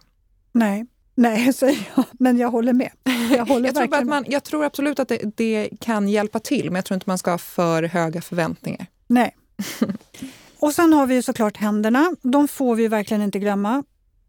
Nej, 0.52 0.86
Nej, 1.16 1.54
säger 1.64 1.90
jag. 1.96 2.06
Men 2.20 2.38
jag 2.38 2.52
håller 2.52 2.74
med. 2.74 2.92
Jag, 3.32 3.46
håller 3.46 3.66
jag, 3.74 3.76
tror 3.76 3.96
att 3.96 4.08
man, 4.08 4.26
jag 4.28 4.44
tror 4.44 4.66
absolut 4.66 5.00
att 5.00 5.08
det, 5.08 5.38
det, 5.38 5.70
kan 5.80 6.08
hjälpa 6.08 6.40
till, 6.40 6.66
men 6.66 6.76
jag 6.76 6.86
tror 6.86 6.96
inte 6.96 7.10
man 7.10 7.18
ska 7.18 7.32
ha 7.32 7.38
för 7.38 7.84
höga 7.84 8.22
förväntningar. 8.22 8.86
Nej. 9.08 9.36
Och 10.60 10.74
sen 10.74 10.94
har 10.94 11.08
vi 11.08 11.22
såklart 11.22 11.58
händerna. 11.58 12.16
De 12.22 12.48
får 12.48 12.76
vi 12.76 12.88
verkligen 12.88 13.22
inte 13.22 13.40
glömma. 13.40 13.84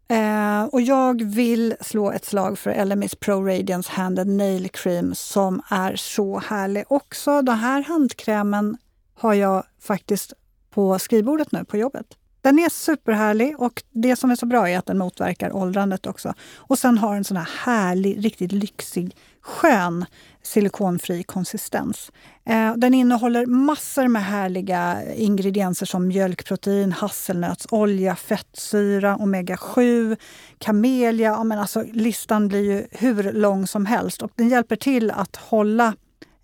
Eh, 0.07 0.63
och 0.63 0.81
jag 0.81 1.23
vill 1.23 1.75
slå 1.81 2.11
ett 2.11 2.25
slag 2.25 2.59
för 2.59 2.85
LMS 2.85 3.15
Pro 3.15 3.47
Radiance 3.47 3.91
Handed 3.91 4.27
Nail 4.27 4.69
Cream 4.69 5.15
som 5.15 5.61
är 5.69 5.95
så 5.95 6.39
härlig 6.39 6.83
också. 6.87 7.41
Den 7.41 7.57
här 7.57 7.83
handkrämen 7.83 8.77
har 9.13 9.33
jag 9.33 9.63
faktiskt 9.81 10.33
på 10.69 10.99
skrivbordet 10.99 11.51
nu 11.51 11.65
på 11.65 11.77
jobbet. 11.77 12.05
Den 12.41 12.59
är 12.59 12.69
superhärlig 12.69 13.59
och 13.59 13.83
det 13.91 14.15
som 14.15 14.31
är 14.31 14.35
så 14.35 14.45
bra 14.45 14.69
är 14.69 14.77
att 14.77 14.85
den 14.85 14.97
motverkar 14.97 15.55
åldrandet 15.55 16.05
också. 16.05 16.33
Och 16.55 16.79
sen 16.79 16.97
har 16.97 17.13
den 17.13 17.23
sån 17.23 17.37
här 17.37 17.49
härlig, 17.65 18.25
riktigt 18.25 18.51
lyxig, 18.51 19.15
skön 19.45 20.05
silikonfri 20.43 21.23
konsistens. 21.23 22.11
Eh, 22.45 22.73
den 22.75 22.93
innehåller 22.93 23.45
massor 23.45 24.07
med 24.07 24.23
härliga 24.23 25.13
ingredienser 25.15 25.85
som 25.85 26.07
mjölkprotein, 26.07 26.91
hasselnötsolja, 26.91 28.15
fettsyra, 28.15 29.15
omega-7, 29.15 30.17
kamelia. 30.57 31.29
Ja, 31.29 31.43
men 31.43 31.59
alltså, 31.59 31.83
listan 31.91 32.47
blir 32.47 32.61
ju 32.61 32.87
hur 32.91 33.33
lång 33.33 33.67
som 33.67 33.85
helst 33.85 34.21
och 34.21 34.31
den 34.35 34.49
hjälper 34.49 34.75
till 34.75 35.11
att 35.11 35.35
hålla 35.35 35.93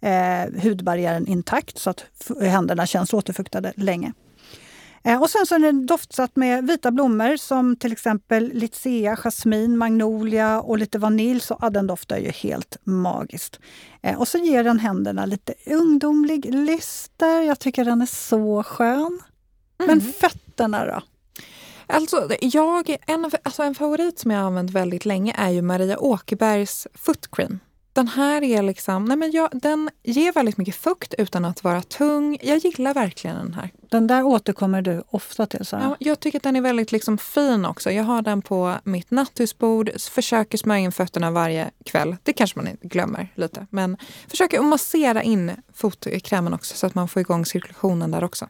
eh, 0.01 0.61
hudbarriären 0.63 1.27
intakt 1.27 1.77
så 1.77 1.89
att 1.89 2.05
händerna 2.41 2.85
känns 2.85 3.13
återfuktade 3.13 3.73
länge. 3.75 4.13
Eh, 5.03 5.21
och 5.21 5.29
sen 5.29 5.45
så 5.45 5.55
är 5.55 5.59
den 5.59 5.85
doftsatt 5.85 6.35
med 6.35 6.67
vita 6.67 6.91
blommor 6.91 7.37
som 7.37 7.75
till 7.75 7.91
exempel 7.91 8.51
litsea, 8.53 9.15
jasmin, 9.15 9.77
magnolia 9.77 10.61
och 10.61 10.77
lite 10.77 10.99
vanilj. 10.99 11.39
Så 11.39 11.57
ja, 11.61 11.69
den 11.69 11.87
doftar 11.87 12.17
ju 12.17 12.29
helt 12.29 12.77
magiskt. 12.83 13.59
Eh, 14.01 14.19
och 14.19 14.27
så 14.27 14.37
ger 14.37 14.63
den 14.63 14.79
händerna 14.79 15.25
lite 15.25 15.53
ungdomlig 15.65 16.53
lyster. 16.53 17.41
Jag 17.41 17.59
tycker 17.59 17.85
den 17.85 18.01
är 18.01 18.05
så 18.05 18.63
skön. 18.63 19.19
Men 19.77 19.89
mm. 19.89 20.13
fötterna 20.13 20.85
då? 20.85 21.01
Alltså, 21.87 22.29
jag, 22.41 22.97
en, 23.07 23.31
alltså 23.43 23.63
en 23.63 23.75
favorit 23.75 24.19
som 24.19 24.31
jag 24.31 24.39
har 24.39 24.47
använt 24.47 24.71
väldigt 24.71 25.05
länge 25.05 25.35
är 25.37 25.49
ju 25.49 25.61
Maria 25.61 25.99
Åkerbergs 25.99 26.87
foot 26.93 27.31
cream. 27.31 27.59
Den 27.93 28.07
här 28.07 28.43
är 28.43 28.61
liksom, 28.61 29.05
nej 29.05 29.17
men 29.17 29.31
jag, 29.31 29.49
den 29.53 29.89
ger 30.03 30.31
väldigt 30.31 30.57
mycket 30.57 30.75
fukt 30.75 31.13
utan 31.17 31.45
att 31.45 31.63
vara 31.63 31.81
tung. 31.81 32.37
Jag 32.41 32.57
gillar 32.57 32.93
verkligen 32.93 33.35
den 33.35 33.53
här. 33.53 33.71
Den 33.91 34.07
där 34.07 34.23
återkommer 34.23 34.81
du 34.81 35.03
ofta 35.09 35.45
till? 35.45 35.65
Så 35.65 35.75
ja, 35.75 35.95
jag 35.99 36.19
tycker 36.19 36.39
att 36.39 36.43
den 36.43 36.55
är 36.55 36.61
väldigt 36.61 36.91
liksom 36.91 37.17
fin 37.17 37.65
också. 37.65 37.91
Jag 37.91 38.03
har 38.03 38.21
den 38.21 38.41
på 38.41 38.75
mitt 38.83 39.11
natthusbord, 39.11 39.91
försöker 40.01 40.57
smörja 40.57 40.81
in 40.81 40.91
fötterna 40.91 41.31
varje 41.31 41.71
kväll. 41.85 42.15
Det 42.23 42.33
kanske 42.33 42.59
man 42.59 42.77
glömmer 42.81 43.27
lite. 43.35 43.67
Men 43.69 43.97
försöker 44.27 44.61
massera 44.61 45.23
in 45.23 45.51
fotkrämen 45.73 46.53
också 46.53 46.75
så 46.75 46.87
att 46.87 46.95
man 46.95 47.07
får 47.07 47.19
igång 47.19 47.45
cirkulationen 47.45 48.11
där 48.11 48.23
också. 48.23 48.47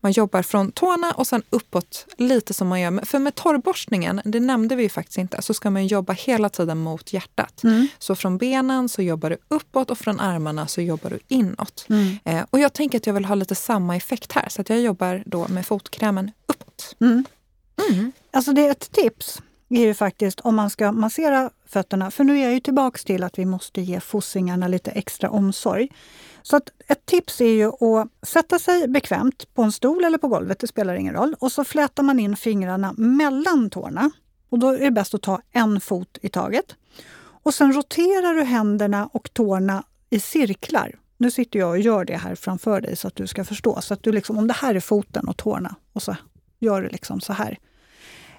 Man 0.00 0.12
jobbar 0.12 0.42
från 0.42 0.72
tårna 0.72 1.12
och 1.12 1.26
sen 1.26 1.42
uppåt 1.50 2.06
lite 2.16 2.54
som 2.54 2.68
man 2.68 2.80
gör. 2.80 3.06
För 3.06 3.18
med 3.18 3.34
torrborstningen, 3.34 4.20
det 4.24 4.40
nämnde 4.40 4.76
vi 4.76 4.88
faktiskt 4.88 5.18
inte, 5.18 5.42
så 5.42 5.54
ska 5.54 5.70
man 5.70 5.86
jobba 5.86 6.12
hela 6.12 6.48
tiden 6.48 6.78
mot 6.78 7.12
hjärtat. 7.12 7.64
Mm. 7.64 7.88
Så 7.98 8.14
från 8.14 8.38
benen 8.38 8.88
så 8.88 9.02
jobbar 9.02 9.30
du 9.30 9.36
uppåt 9.48 9.90
och 9.90 9.98
från 9.98 10.20
armarna 10.20 10.66
så 10.66 10.80
jobbar 10.80 11.10
du 11.10 11.18
inåt. 11.28 11.86
Mm. 11.88 12.18
Eh, 12.24 12.44
och 12.50 12.60
jag 12.60 12.72
tänker 12.72 12.98
att 12.98 13.06
jag 13.06 13.14
vill 13.14 13.24
ha 13.24 13.34
lite 13.34 13.54
samma 13.54 13.96
effekt 13.96 14.32
här 14.32 14.48
så 14.48 14.60
att 14.60 14.70
jag 14.78 14.84
jobbar 14.84 15.22
då 15.26 15.48
med 15.48 15.66
fotkrämen 15.66 16.30
uppåt. 16.46 16.96
Mm. 17.00 17.24
mm. 17.90 18.12
Alltså 18.30 18.52
det 18.52 18.66
är 18.66 18.70
ett 18.70 18.92
tips 18.92 19.42
är 19.68 19.86
ju 19.86 19.94
faktiskt 19.94 20.40
om 20.40 20.56
man 20.56 20.70
ska 20.70 20.92
massera 20.92 21.50
fötterna. 21.66 22.10
För 22.10 22.24
nu 22.24 22.38
är 22.38 22.42
jag 22.42 22.52
ju 22.52 22.60
tillbaks 22.60 23.04
till 23.04 23.24
att 23.24 23.38
vi 23.38 23.44
måste 23.44 23.80
ge 23.80 24.00
fossingarna 24.00 24.68
lite 24.68 24.90
extra 24.90 25.30
omsorg. 25.30 25.88
Så 26.42 26.56
att 26.56 26.70
ett 26.86 27.06
tips 27.06 27.40
är 27.40 27.52
ju 27.52 27.66
att 27.66 28.08
sätta 28.22 28.58
sig 28.58 28.88
bekvämt 28.88 29.54
på 29.54 29.62
en 29.62 29.72
stol 29.72 30.04
eller 30.04 30.18
på 30.18 30.28
golvet, 30.28 30.58
det 30.58 30.66
spelar 30.66 30.94
ingen 30.94 31.14
roll. 31.14 31.36
Och 31.38 31.52
så 31.52 31.64
flätar 31.64 32.02
man 32.02 32.20
in 32.20 32.36
fingrarna 32.36 32.94
mellan 32.96 33.70
tårna. 33.70 34.10
Och 34.48 34.58
då 34.58 34.68
är 34.68 34.78
det 34.78 34.90
bäst 34.90 35.14
att 35.14 35.22
ta 35.22 35.40
en 35.52 35.80
fot 35.80 36.18
i 36.22 36.28
taget. 36.28 36.74
Och 37.42 37.54
sen 37.54 37.72
roterar 37.72 38.34
du 38.34 38.42
händerna 38.42 39.06
och 39.12 39.32
tårna 39.32 39.82
i 40.10 40.20
cirklar. 40.20 40.98
Nu 41.20 41.30
sitter 41.30 41.58
jag 41.58 41.68
och 41.68 41.78
gör 41.78 42.04
det 42.04 42.16
här 42.16 42.34
framför 42.34 42.80
dig 42.80 42.96
så 42.96 43.08
att 43.08 43.16
du 43.16 43.26
ska 43.26 43.44
förstå. 43.44 43.80
Så 43.80 43.94
att 43.94 44.02
du 44.02 44.12
liksom, 44.12 44.38
om 44.38 44.46
det 44.46 44.54
här 44.54 44.74
är 44.74 44.80
foten 44.80 45.28
och 45.28 45.36
tårna 45.36 45.74
och 45.92 46.02
så 46.02 46.16
gör 46.58 46.82
du 46.82 46.88
liksom 46.88 47.20
så 47.20 47.32
här. 47.32 47.58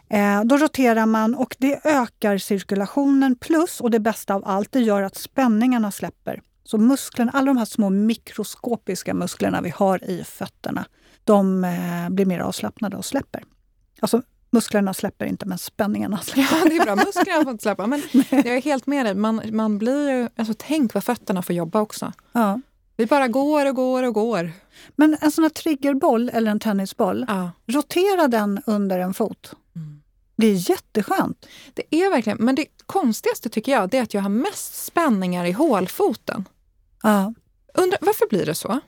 Eh, 0.10 0.44
då 0.44 0.58
roterar 0.58 1.06
man 1.06 1.36
och 1.36 1.56
det 1.60 1.86
ökar 1.86 2.38
cirkulationen 2.38 3.36
plus, 3.36 3.82
och 3.82 3.92
det 3.92 4.00
bästa 4.00 4.36
av 4.36 4.44
allt, 4.46 4.72
det 4.72 4.80
gör 4.80 5.02
att 5.02 5.16
spänningarna 5.16 5.92
släpper. 5.92 6.42
Så 6.64 6.78
musklerna, 6.78 7.32
alla 7.32 7.46
de 7.46 7.58
här 7.58 7.66
små 7.66 7.90
mikroskopiska 7.90 9.14
musklerna 9.14 9.62
vi 9.62 9.70
har 9.70 10.04
i 10.10 10.24
fötterna, 10.24 10.86
de 11.24 11.64
eh, 11.64 12.10
blir 12.10 12.26
mer 12.26 12.40
avslappnade 12.40 12.98
och 12.98 13.06
släpper. 13.06 13.44
Alltså 14.00 14.22
musklerna 14.50 14.94
släpper 14.94 15.26
inte, 15.26 15.46
men 15.46 15.58
spänningarna 15.58 16.18
släpper. 16.18 16.58
Ja, 16.64 16.70
det 16.70 16.78
är 16.78 16.86
bra. 16.86 16.96
Musklerna 16.96 17.44
får 17.44 17.52
inte 17.52 17.62
släppa. 17.62 17.88
Men 17.88 18.02
jag 18.30 18.48
är 18.48 18.62
helt 18.62 18.88
med 18.88 19.06
dig. 19.06 19.16
Man, 19.16 19.42
man 19.52 19.78
blir 19.78 20.10
ju, 20.10 20.30
alltså, 20.36 20.54
tänk 20.58 20.94
vad 20.94 21.04
fötterna 21.04 21.42
får 21.42 21.56
jobba 21.56 21.82
också. 21.82 22.14
Ja. 22.32 22.62
Vi 23.00 23.06
bara 23.06 23.28
går 23.28 23.66
och 23.66 23.76
går 23.76 24.04
och 24.04 24.14
går. 24.14 24.52
Men 24.96 25.18
en 25.22 25.32
sån 25.32 25.44
här 25.44 25.50
triggerboll 25.50 26.30
eller 26.34 26.52
en 26.52 26.60
tennisboll, 26.60 27.26
ja. 27.28 27.52
rotera 27.68 28.28
den 28.28 28.62
under 28.66 29.00
en 29.00 29.14
fot. 29.14 29.54
Mm. 29.76 30.02
Det 30.36 30.48
är 30.48 30.70
jätteskönt. 30.70 31.46
Det 31.74 31.96
är 31.96 32.10
verkligen, 32.10 32.38
men 32.42 32.56
det 32.56 32.66
konstigaste 32.86 33.50
tycker 33.50 33.72
jag 33.72 33.94
är 33.94 34.02
att 34.02 34.14
jag 34.14 34.22
har 34.22 34.30
mest 34.30 34.86
spänningar 34.86 35.46
i 35.46 35.52
hålfoten. 35.52 36.46
Ja. 37.04 37.34
Undrar, 37.74 38.00
varför 38.02 38.30
blir 38.30 38.46
det 38.46 38.56
så? 38.56 38.80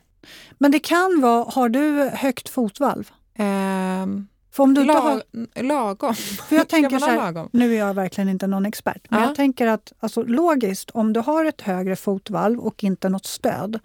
Men 0.58 0.70
det 0.70 0.78
kan 0.78 1.20
vara, 1.20 1.44
har 1.50 1.68
du 1.68 2.10
högt 2.14 2.48
fotvalv? 2.48 3.10
Um, 3.38 4.28
för 4.52 4.62
om 4.62 4.74
du 4.74 4.84
lag, 4.84 4.94
har, 4.94 5.22
lagom. 5.62 6.14
För 6.14 6.56
jag 6.56 6.68
tänker 6.68 6.98
så 6.98 7.06
här, 7.06 7.48
nu 7.52 7.74
är 7.74 7.78
jag 7.78 7.94
verkligen 7.94 8.28
inte 8.28 8.46
någon 8.46 8.66
expert, 8.66 9.06
men 9.08 9.20
ja. 9.20 9.26
jag 9.26 9.36
tänker 9.36 9.66
att 9.66 9.92
alltså, 10.00 10.22
logiskt, 10.22 10.90
om 10.90 11.12
du 11.12 11.20
har 11.20 11.44
ett 11.44 11.60
högre 11.60 11.96
fotvalv 11.96 12.58
och 12.60 12.84
inte 12.84 13.08
något 13.08 13.26
stöd, 13.26 13.80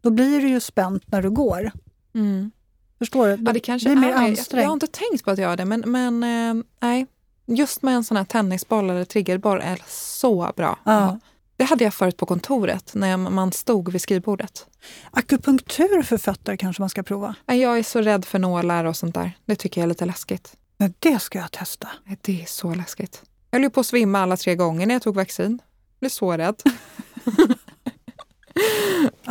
då 0.00 0.10
blir 0.10 0.40
det 0.40 0.48
ju 0.48 0.60
spänt 0.60 1.12
när 1.12 1.22
du 1.22 1.30
går. 1.30 1.72
Mm. 2.14 2.50
Förstår 2.98 3.26
du? 3.28 3.42
Ja, 3.44 3.52
det 3.52 3.60
kanske 3.60 3.88
blir 3.88 4.00
mer 4.00 4.12
ansträngt. 4.12 4.62
Jag 4.62 4.68
har 4.68 4.72
inte 4.72 4.86
tänkt 4.86 5.24
på 5.24 5.30
att 5.30 5.38
göra 5.38 5.56
det, 5.56 5.64
men, 5.64 5.80
men 5.86 6.22
eh, 6.22 6.64
nej. 6.80 7.06
Just 7.46 7.82
med 7.82 7.94
en 7.94 8.04
sån 8.04 8.16
här 8.16 8.24
tennisboll 8.24 8.90
eller 8.90 9.04
triggerboll 9.04 9.60
är 9.60 9.82
så 9.88 10.52
bra. 10.56 10.78
Ja. 10.84 11.18
Det 11.56 11.64
hade 11.64 11.84
jag 11.84 11.94
förut 11.94 12.16
på 12.16 12.26
kontoret 12.26 12.94
när 12.94 13.16
man 13.16 13.52
stod 13.52 13.92
vid 13.92 14.00
skrivbordet. 14.00 14.66
Akupunktur 15.10 16.02
för 16.02 16.18
fötter 16.18 16.56
kanske 16.56 16.82
man 16.82 16.90
ska 16.90 17.02
prova? 17.02 17.34
Jag 17.46 17.78
är 17.78 17.82
så 17.82 18.00
rädd 18.00 18.24
för 18.24 18.38
nålar 18.38 18.84
och 18.84 18.96
sånt 18.96 19.14
där. 19.14 19.32
Det 19.44 19.56
tycker 19.56 19.80
jag 19.80 19.84
är 19.84 19.88
lite 19.88 20.04
läskigt. 20.04 20.56
Men 20.76 20.94
det 20.98 21.18
ska 21.18 21.38
jag 21.38 21.52
testa. 21.52 21.88
Det 22.20 22.42
är 22.42 22.46
så 22.46 22.74
läskigt. 22.74 23.22
Jag 23.50 23.60
höll 23.60 23.70
på 23.70 23.80
att 23.80 23.86
svimma 23.86 24.20
alla 24.20 24.36
tre 24.36 24.54
gånger 24.54 24.86
när 24.86 24.94
jag 24.94 25.02
tog 25.02 25.14
vaccin. 25.14 25.60
Jag 25.62 26.00
blev 26.00 26.08
så 26.08 26.36
rädd. 26.36 26.62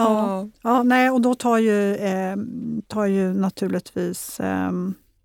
Ja, 0.04 0.48
ja 0.62 0.84
nej, 0.84 1.10
och 1.10 1.22
då 1.22 1.36
tar 1.36 1.58
ju, 1.58 1.96
eh, 1.96 2.36
tar 2.88 3.06
ju 3.06 3.34
naturligtvis 3.34 4.40
eh, 4.40 4.72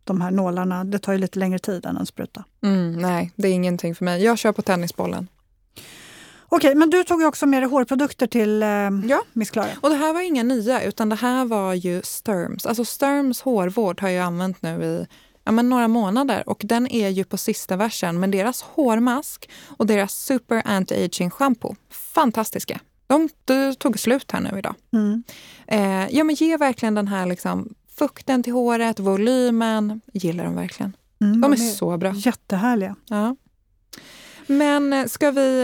de 0.05 0.21
här 0.21 0.31
nålarna, 0.31 0.85
det 0.85 0.99
tar 0.99 1.13
ju 1.13 1.19
lite 1.19 1.39
längre 1.39 1.59
tid 1.59 1.87
än 1.87 1.97
en 1.97 2.07
spruta. 2.07 2.45
Mm, 2.63 2.93
nej, 2.93 3.33
det 3.37 3.49
är 3.49 3.53
ingenting 3.53 3.95
för 3.95 4.05
mig. 4.05 4.25
Jag 4.25 4.39
kör 4.39 4.53
på 4.53 4.63
tennisbollen. 4.63 5.29
Okej, 6.49 6.75
men 6.75 6.91
du 6.91 7.05
tog 7.05 7.21
ju 7.21 7.27
också 7.27 7.47
med 7.47 7.63
dig 7.63 7.71
hårprodukter 7.71 8.27
till 8.27 8.63
eh, 8.63 8.69
Ja. 9.09 9.23
Miss 9.33 9.51
Klara. 9.51 9.69
Och 9.81 9.91
det 9.91 9.97
här 9.97 10.13
var 10.13 10.21
inga 10.21 10.43
nya, 10.43 10.83
utan 10.83 11.09
det 11.09 11.17
här 11.17 11.45
var 11.45 11.75
ju 11.75 12.03
Sturms. 12.03 12.67
Alltså 12.67 12.85
Sturms 12.85 13.41
hårvård 13.41 14.01
har 14.01 14.09
jag 14.09 14.25
använt 14.25 14.63
nu 14.63 14.85
i 14.85 15.07
ja, 15.45 15.53
men 15.53 15.69
några 15.69 15.89
månader 15.89 16.49
och 16.49 16.61
den 16.65 16.87
är 16.93 17.09
ju 17.09 17.25
på 17.25 17.37
sista 17.37 17.77
versen. 17.77 18.21
Men 18.21 18.31
deras 18.31 18.63
hårmask 18.63 19.51
och 19.77 19.87
deras 19.87 20.13
Super 20.13 20.63
Anti-Aging 20.63 21.31
Shampoo, 21.31 21.77
fantastiska. 21.91 22.81
De, 23.15 23.29
de 23.45 23.75
tog 23.75 23.99
slut 23.99 24.33
här 24.33 24.41
nu 24.41 24.59
idag. 24.59 24.75
Mm. 24.93 25.23
Eh, 25.67 26.17
ja, 26.17 26.25
men 26.25 26.35
ge 26.35 26.57
verkligen 26.57 26.95
den 26.95 27.09
här 27.09 27.27
liksom, 27.27 27.75
fukten 27.99 28.43
till 28.43 28.53
håret, 28.53 28.99
volymen. 29.01 30.01
Gillar 30.13 30.45
dem 30.45 30.57
verkligen. 30.57 30.97
Mm, 31.21 31.41
De 31.41 31.53
är 31.53 31.57
så 31.57 31.97
bra. 31.97 32.13
Jättehärliga. 32.15 32.97
Ja. 33.09 33.37
Men 34.47 34.93
eh, 34.93 35.07
ska 35.07 35.31
vi 35.31 35.63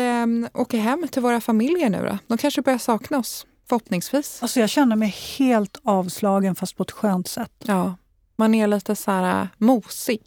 eh, 0.53 0.61
åka 0.61 0.77
hem 0.79 1.09
till 1.09 1.23
våra 1.23 1.41
familjer 1.41 1.91
nu 1.91 2.05
då? 2.07 2.19
De 2.27 2.39
kanske 2.39 2.63
börjar 2.63 2.79
sakna 2.79 3.19
oss, 3.19 3.47
förhoppningsvis. 3.69 4.39
Alltså 4.43 4.61
jag 4.61 4.71
känner 4.71 4.97
mig 4.97 5.17
helt 5.39 5.81
avslagen 5.83 6.55
fast 6.55 6.77
på 6.77 6.83
ett 6.83 6.91
skönt 6.91 7.29
sätt. 7.29 7.53
Ja, 7.65 7.95
man 8.37 8.55
är 8.55 8.67
lite 8.67 8.97
så 8.97 9.11
här 9.11 9.43
äh, 9.43 9.49
mosig. 9.59 10.23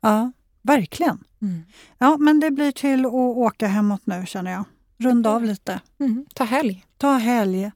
Ja, 0.00 0.32
verkligen. 0.62 1.24
Ja, 1.98 2.16
men 2.16 2.40
det 2.40 2.50
blir 2.50 2.72
till 2.72 3.06
att 3.06 3.12
åka 3.12 3.66
hemåt 3.66 4.00
nu 4.04 4.24
känner 4.26 4.50
jag. 4.52 4.64
Runda 4.98 5.30
av 5.30 5.44
lite. 5.44 5.80
Mm. 6.00 6.26
Ta 6.34 6.44
helg. 6.44 6.84
Ta 6.98 7.12
helg. 7.12 7.70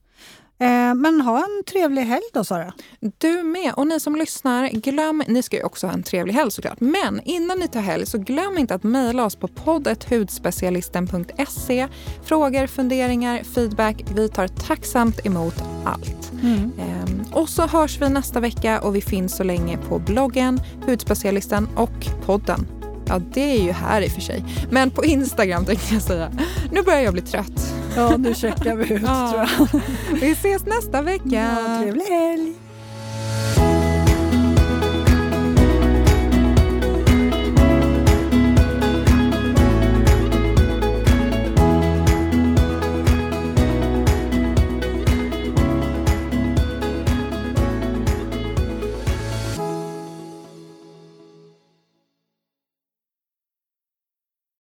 Eh, 0.61 0.95
men 0.95 1.21
ha 1.21 1.39
en 1.39 1.63
trevlig 1.67 2.03
helg 2.03 2.23
då 2.33 2.45
Sara. 2.45 2.73
Du 3.19 3.43
med. 3.43 3.73
Och 3.77 3.87
ni 3.87 4.01
som 4.01 4.17
lyssnar, 4.17 4.69
glöm, 4.69 5.23
ni 5.27 5.43
ska 5.43 5.57
ju 5.57 5.63
också 5.63 5.87
ha 5.87 5.95
en 5.95 6.03
trevlig 6.03 6.35
helg 6.35 6.51
såklart. 6.51 6.81
Men 6.81 7.21
innan 7.25 7.59
ni 7.59 7.69
tar 7.69 7.81
helg 7.81 8.07
så 8.07 8.19
glöm 8.19 8.59
inte 8.59 8.75
att 8.75 8.83
mejla 8.83 9.25
oss 9.25 9.37
på 9.37 9.49
poddethudspecialisten.se. 9.49 11.89
Frågor, 12.25 12.67
funderingar, 12.67 13.43
feedback. 13.43 14.05
Vi 14.15 14.29
tar 14.29 14.49
tacksamt 14.49 15.27
emot 15.27 15.63
allt. 15.85 16.33
Ehm, 16.43 17.25
och 17.33 17.49
så 17.49 17.67
hörs 17.67 18.01
vi 18.01 18.09
nästa 18.09 18.41
vecka 18.41 18.81
och 18.81 18.97
vi 18.97 19.01
finns 19.01 19.37
så 19.37 19.45
länge 19.45 19.79
på 19.79 19.99
bloggen, 19.99 20.61
Hudspecialisten 20.87 21.69
och 21.77 22.07
podden. 22.27 22.80
Ja, 23.11 23.21
det 23.35 23.41
är 23.59 23.63
ju 23.63 23.73
här 23.73 24.01
i 24.03 24.09
och 24.09 24.13
för 24.13 24.21
sig. 24.21 24.45
Men 24.71 24.91
på 24.91 25.05
Instagram 25.05 25.65
tänkte 25.65 25.95
jag 25.95 26.03
säga. 26.03 26.31
Nu 26.73 26.83
börjar 26.83 27.01
jag 27.01 27.13
bli 27.13 27.23
trött. 27.23 27.73
Ja, 27.97 28.17
nu 28.17 28.35
checkar 28.35 28.77
vi 28.77 28.95
ut 28.95 29.03
Ja. 29.05 29.31
tror 29.31 29.71
jag. 30.13 30.21
Vi 30.21 30.31
ses 30.31 30.67
nästa 30.67 31.03
vecka. 31.03 31.25
Ja, 31.67 31.81
trevlig 31.83 32.05
helg. 32.05 32.53